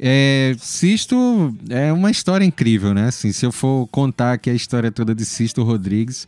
É, 0.00 0.56
Sisto 0.58 1.54
é 1.68 1.92
uma 1.92 2.10
história 2.10 2.42
incrível, 2.42 2.94
né? 2.94 3.08
Assim, 3.08 3.32
se 3.32 3.44
eu 3.44 3.52
for 3.52 3.86
contar 3.88 4.32
aqui 4.32 4.48
a 4.48 4.54
história 4.54 4.90
toda 4.90 5.14
de 5.14 5.26
Sisto 5.26 5.62
Rodrigues, 5.62 6.26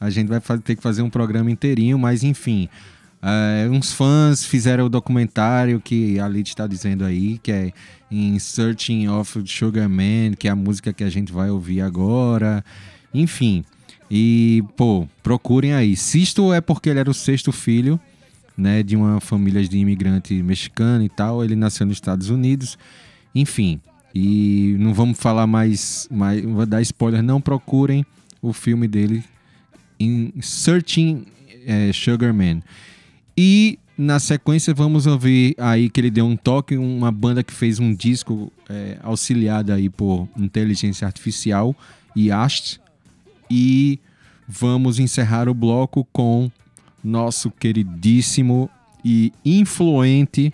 a 0.00 0.10
gente 0.10 0.26
vai 0.26 0.40
ter 0.58 0.74
que 0.74 0.82
fazer 0.82 1.02
um 1.02 1.10
programa 1.10 1.48
inteirinho, 1.48 1.96
mas 1.96 2.24
enfim. 2.24 2.68
É, 3.22 3.68
uns 3.70 3.92
fãs 3.92 4.44
fizeram 4.44 4.86
o 4.86 4.88
documentário 4.88 5.80
que 5.80 6.18
a 6.18 6.26
Lid 6.26 6.48
está 6.48 6.66
dizendo 6.66 7.04
aí, 7.04 7.38
que 7.38 7.52
é 7.52 7.72
em 8.10 8.36
Searching 8.36 9.06
of 9.06 9.40
Sugar 9.46 9.88
Man, 9.88 10.34
que 10.36 10.48
é 10.48 10.50
a 10.50 10.56
música 10.56 10.92
que 10.92 11.04
a 11.04 11.10
gente 11.10 11.32
vai 11.32 11.50
ouvir 11.50 11.82
agora. 11.82 12.64
Enfim. 13.14 13.64
E, 14.10 14.64
pô, 14.76 15.06
procurem 15.22 15.72
aí. 15.72 15.94
Sisto 15.94 16.52
é 16.52 16.60
porque 16.60 16.88
ele 16.88 16.98
era 16.98 17.10
o 17.10 17.14
sexto 17.14 17.52
filho, 17.52 18.00
né, 18.56 18.82
de 18.82 18.96
uma 18.96 19.20
família 19.20 19.62
de 19.62 19.78
imigrante 19.78 20.42
mexicano 20.42 21.04
e 21.04 21.08
tal. 21.08 21.44
Ele 21.44 21.54
nasceu 21.54 21.86
nos 21.86 21.96
Estados 21.96 22.28
Unidos. 22.28 22.76
Enfim. 23.34 23.80
E 24.14 24.74
não 24.78 24.92
vamos 24.92 25.18
falar 25.18 25.46
mais, 25.46 26.08
mais 26.10 26.42
vou 26.42 26.66
dar 26.66 26.82
spoiler, 26.82 27.22
não 27.22 27.40
procurem 27.40 28.04
o 28.42 28.52
filme 28.52 28.88
dele 28.88 29.22
em 30.00 30.32
Searching 30.40 31.26
é, 31.64 31.92
Sugar 31.92 32.34
Man. 32.34 32.60
E 33.36 33.78
na 33.96 34.18
sequência 34.18 34.72
vamos 34.74 35.06
ouvir 35.06 35.54
aí 35.58 35.88
que 35.90 36.00
ele 36.00 36.10
deu 36.10 36.26
um 36.26 36.36
toque, 36.36 36.76
uma 36.76 37.12
banda 37.12 37.42
que 37.44 37.52
fez 37.52 37.78
um 37.78 37.94
disco 37.94 38.50
é, 38.68 38.98
auxiliado 39.02 39.72
aí 39.72 39.88
por 39.88 40.28
inteligência 40.36 41.06
artificial, 41.06 41.76
Yast, 42.16 42.80
e 43.50 43.98
vamos 44.46 44.98
encerrar 44.98 45.48
o 45.48 45.54
bloco 45.54 46.06
com 46.12 46.50
nosso 47.02 47.50
queridíssimo 47.50 48.70
e 49.04 49.32
influente, 49.44 50.52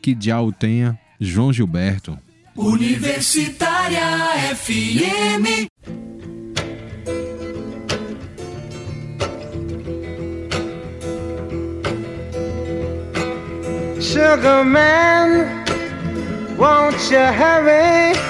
que 0.00 0.16
já 0.18 0.40
o 0.40 0.52
tenha, 0.52 0.98
João 1.18 1.52
Gilberto. 1.52 2.18
Universitária 2.56 4.00
FM. 4.54 5.68
Sugar 14.00 14.64
man, 14.64 15.64
won't 16.58 17.10
you 17.10 17.18
hurry? 17.18 18.29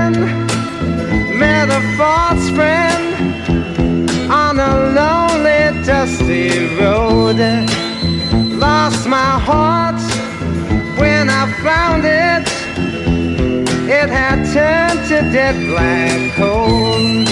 met 1.41 1.69
a 1.69 1.81
false 1.97 2.47
friend 2.51 3.03
on 4.31 4.59
a 4.59 4.73
lonely, 4.97 5.63
dusty 5.83 6.51
road. 6.79 7.39
Lost 8.65 9.07
my 9.07 9.33
heart 9.49 10.01
when 10.99 11.31
I 11.31 11.43
found 11.65 12.03
it. 12.05 12.47
It 13.99 14.09
had 14.17 14.39
turned 14.53 15.01
to 15.09 15.17
dead 15.35 15.55
black 15.71 16.19
coal. 16.35 17.25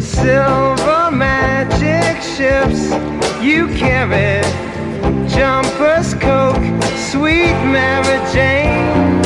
Silver 0.00 1.10
magic 1.10 2.14
ships 2.34 2.82
you 3.42 3.66
carry, 3.82 4.40
jumpers, 5.34 6.14
coke, 6.14 6.66
sweet 7.10 7.56
Mary 7.74 8.18
Jane. 8.32 9.25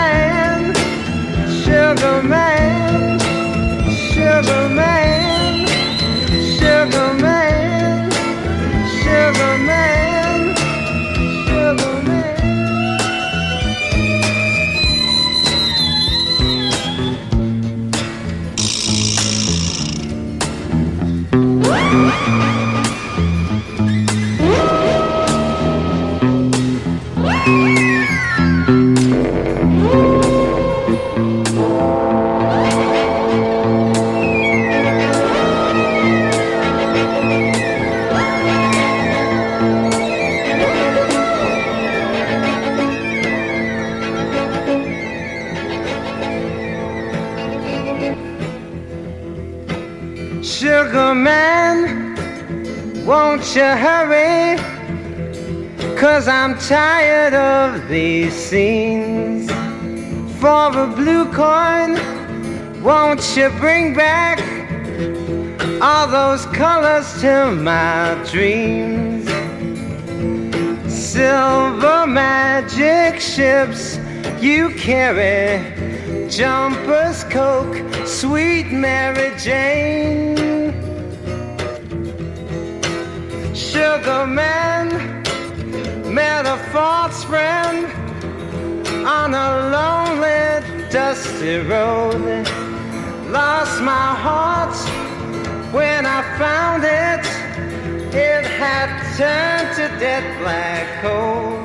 scenes. 58.31 59.51
For 60.39 60.69
a 60.77 60.87
blue 60.87 61.25
coin, 61.31 61.99
won't 62.81 63.37
you 63.37 63.49
bring 63.59 63.93
back 63.93 64.39
all 65.81 66.07
those 66.07 66.45
colors 66.47 67.21
to 67.21 67.51
my 67.51 68.15
dreams? 68.31 69.25
Silver 70.91 72.07
magic 72.07 73.19
ships 73.19 73.99
you 74.39 74.69
carry, 74.71 75.61
jumpers, 76.27 77.23
coke, 77.25 77.77
sweet 78.07 78.71
Mary 78.71 79.31
Jane. 79.37 80.71
Sugar 83.53 84.25
man 84.25 84.89
met 86.13 86.45
a 86.45 86.57
false 86.71 87.23
friend 87.23 88.00
on 89.05 89.33
a 89.33 89.49
lonely, 89.75 90.89
dusty 90.89 91.57
road. 91.57 92.47
Lost 93.29 93.81
my 93.81 94.15
heart 94.25 94.75
when 95.73 96.05
I 96.05 96.21
found 96.37 96.83
it. 96.83 97.25
It 98.13 98.45
had 98.45 98.89
turned 99.17 99.75
to 99.77 99.99
dead 99.99 100.39
black 100.39 101.01
coal. 101.01 101.60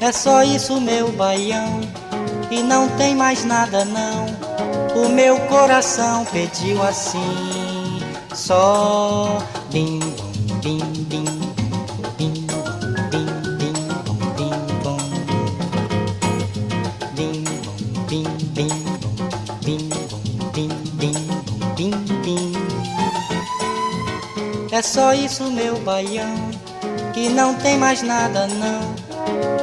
É 0.00 0.12
só 0.12 0.42
isso, 0.42 0.80
meu 0.80 1.12
baião, 1.12 1.80
e 2.50 2.62
não 2.64 2.88
tem 2.96 3.14
mais 3.14 3.44
nada 3.44 3.84
não. 3.84 4.26
O 5.00 5.08
meu 5.08 5.38
coração 5.42 6.24
pediu 6.24 6.82
assim, 6.82 8.00
só 8.34 9.38
bim 9.70 10.13
só 24.84 25.14
isso, 25.14 25.50
meu 25.50 25.78
baião, 25.80 26.50
que 27.14 27.28
não 27.30 27.54
tem 27.54 27.78
mais 27.78 28.02
nada 28.02 28.46
não. 28.46 28.94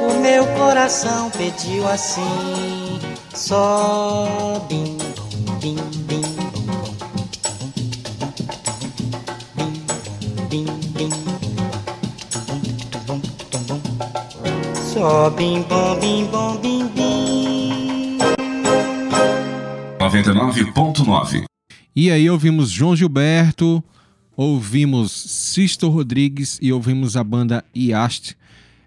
O 0.08 0.20
meu 0.20 0.44
coração 0.58 1.30
pediu 1.30 1.88
assim, 1.88 2.98
só 3.32 4.66
bim 4.68 4.98
bom, 4.98 5.54
bim 5.60 5.76
bim 6.06 6.22
bom, 6.74 6.94
bim 10.50 10.66
bim 10.96 11.08
bom, 13.06 13.20
bom, 13.46 13.78
bom. 13.78 14.72
Só 14.92 15.30
bim 15.30 15.62
bom, 15.62 15.98
bim 16.00 16.26
bom, 16.26 16.56
bim 16.56 16.88
bim. 16.88 18.18
99.9. 20.00 21.44
E 21.94 22.10
aí 22.10 22.28
ouvimos 22.28 22.70
João 22.70 22.96
Gilberto, 22.96 23.82
ouvimos 24.36 25.12
Sisto 25.12 25.88
Rodrigues 25.88 26.58
e 26.60 26.72
ouvimos 26.72 27.16
a 27.16 27.24
banda 27.24 27.64
Iast. 27.74 28.36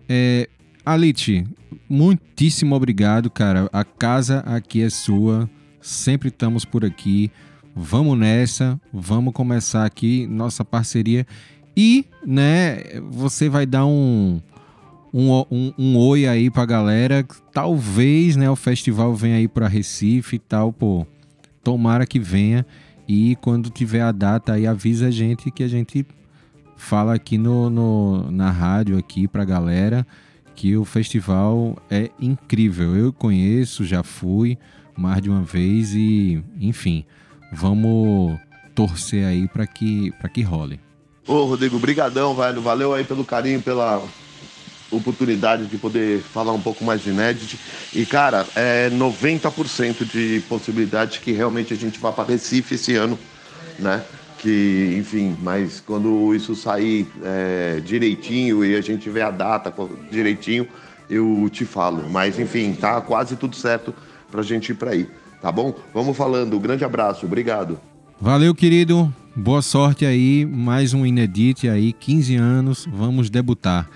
É, 0.07 0.49
Alite, 0.85 1.45
muitíssimo 1.89 2.75
obrigado, 2.75 3.29
cara. 3.29 3.69
A 3.73 3.83
casa 3.83 4.39
aqui 4.39 4.81
é 4.81 4.89
sua. 4.89 5.49
Sempre 5.81 6.29
estamos 6.29 6.65
por 6.65 6.85
aqui. 6.85 7.31
Vamos 7.75 8.17
nessa. 8.17 8.79
Vamos 8.93 9.33
começar 9.33 9.85
aqui 9.85 10.27
nossa 10.27 10.63
parceria. 10.63 11.25
E, 11.75 12.05
né, 12.25 12.83
você 13.09 13.49
vai 13.49 13.65
dar 13.65 13.85
um, 13.85 14.39
um, 15.13 15.31
um, 15.51 15.73
um 15.77 15.97
oi 15.97 16.27
aí 16.27 16.49
pra 16.49 16.65
galera. 16.65 17.25
Talvez, 17.51 18.35
né, 18.35 18.49
o 18.49 18.55
festival 18.55 19.13
venha 19.13 19.37
aí 19.37 19.47
pra 19.47 19.67
Recife 19.67 20.37
e 20.37 20.39
tal, 20.39 20.71
pô. 20.71 21.05
Tomara 21.63 22.05
que 22.05 22.19
venha. 22.19 22.65
E 23.07 23.35
quando 23.37 23.69
tiver 23.69 24.01
a 24.01 24.11
data 24.11 24.53
aí, 24.53 24.65
avisa 24.65 25.07
a 25.07 25.11
gente 25.11 25.51
que 25.51 25.63
a 25.63 25.67
gente 25.67 26.05
fala 26.75 27.13
aqui 27.13 27.37
no, 27.37 27.69
no, 27.69 28.31
na 28.31 28.51
rádio 28.51 28.97
aqui 28.97 29.27
pra 29.27 29.45
galera 29.45 30.05
que 30.55 30.75
o 30.77 30.85
festival 30.85 31.77
é 31.89 32.09
incrível. 32.19 32.95
Eu 32.95 33.11
conheço, 33.11 33.83
já 33.83 34.01
fui 34.01 34.57
mais 34.97 35.21
de 35.21 35.29
uma 35.29 35.41
vez 35.41 35.93
e, 35.93 36.43
enfim, 36.59 37.05
vamos 37.51 38.39
torcer 38.73 39.25
aí 39.25 39.47
para 39.47 39.67
que 39.67 40.11
para 40.13 40.29
que 40.29 40.41
role. 40.41 40.79
Ô, 41.27 41.45
Rodrigo, 41.45 41.77
brigadão, 41.79 42.35
velho. 42.35 42.61
Valeu 42.61 42.93
aí 42.93 43.03
pelo 43.03 43.25
carinho, 43.25 43.61
pela 43.61 44.01
oportunidade 44.91 45.65
de 45.65 45.77
poder 45.77 46.19
falar 46.21 46.53
um 46.53 46.61
pouco 46.61 46.83
mais 46.83 47.01
de 47.01 47.09
Inédit. 47.09 47.59
E, 47.93 48.05
cara, 48.05 48.45
é 48.55 48.89
90% 48.89 50.05
de 50.05 50.41
possibilidade 50.47 51.19
que 51.19 51.31
realmente 51.31 51.73
a 51.73 51.77
gente 51.77 51.99
vá 51.99 52.11
para 52.11 52.25
Recife 52.25 52.75
esse 52.75 52.95
ano, 52.95 53.17
né? 53.79 54.03
Que, 54.39 54.95
enfim, 54.97 55.35
mas 55.41 55.81
quando 55.85 56.33
isso 56.35 56.55
sair 56.55 57.07
é, 57.23 57.81
direitinho 57.83 58.63
e 58.63 58.75
a 58.75 58.81
gente 58.81 59.09
ver 59.09 59.21
a 59.21 59.31
data 59.31 59.73
direitinho, 60.11 60.67
eu 61.09 61.49
te 61.51 61.65
falo. 61.65 62.07
Mas, 62.09 62.37
enfim, 62.39 62.73
tá 62.73 63.01
quase 63.01 63.35
tudo 63.35 63.55
certo 63.55 63.93
pra 64.31 64.41
gente 64.41 64.71
ir 64.71 64.75
pra 64.75 64.91
aí, 64.91 65.09
tá 65.41 65.51
bom? 65.51 65.73
Vamos 65.93 66.15
falando. 66.15 66.59
Grande 66.59 66.83
abraço. 66.83 67.25
Obrigado. 67.25 67.79
Valeu, 68.19 68.53
querido. 68.53 69.13
Boa 69.35 69.61
sorte 69.61 70.05
aí. 70.05 70.45
Mais 70.45 70.93
um 70.93 71.05
Inedit 71.05 71.67
aí, 71.67 71.91
15 71.91 72.35
anos. 72.35 72.87
Vamos 72.91 73.29
debutar. 73.29 73.89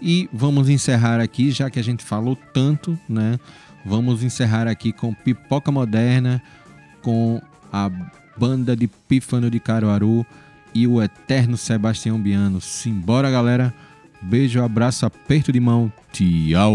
E 0.00 0.28
vamos 0.32 0.68
encerrar 0.68 1.20
aqui, 1.20 1.50
já 1.50 1.70
que 1.70 1.78
a 1.78 1.82
gente 1.82 2.04
falou 2.04 2.36
tanto, 2.52 2.98
né? 3.08 3.38
Vamos 3.84 4.22
encerrar 4.22 4.66
aqui 4.66 4.92
com 4.92 5.14
Pipoca 5.14 5.70
Moderna, 5.70 6.42
com 7.02 7.40
a 7.72 7.90
banda 8.36 8.76
de 8.76 8.88
Pífano 8.88 9.50
de 9.50 9.60
Caruaru 9.60 10.26
e 10.74 10.86
o 10.86 11.02
eterno 11.02 11.56
Sebastião 11.56 12.20
Biano. 12.20 12.60
Simbora, 12.60 13.30
galera. 13.30 13.72
Beijo, 14.20 14.62
abraço, 14.62 15.06
aperto 15.06 15.52
de 15.52 15.60
mão. 15.60 15.92
Tchau. 16.12 16.72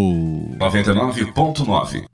99.9. 0.57 2.05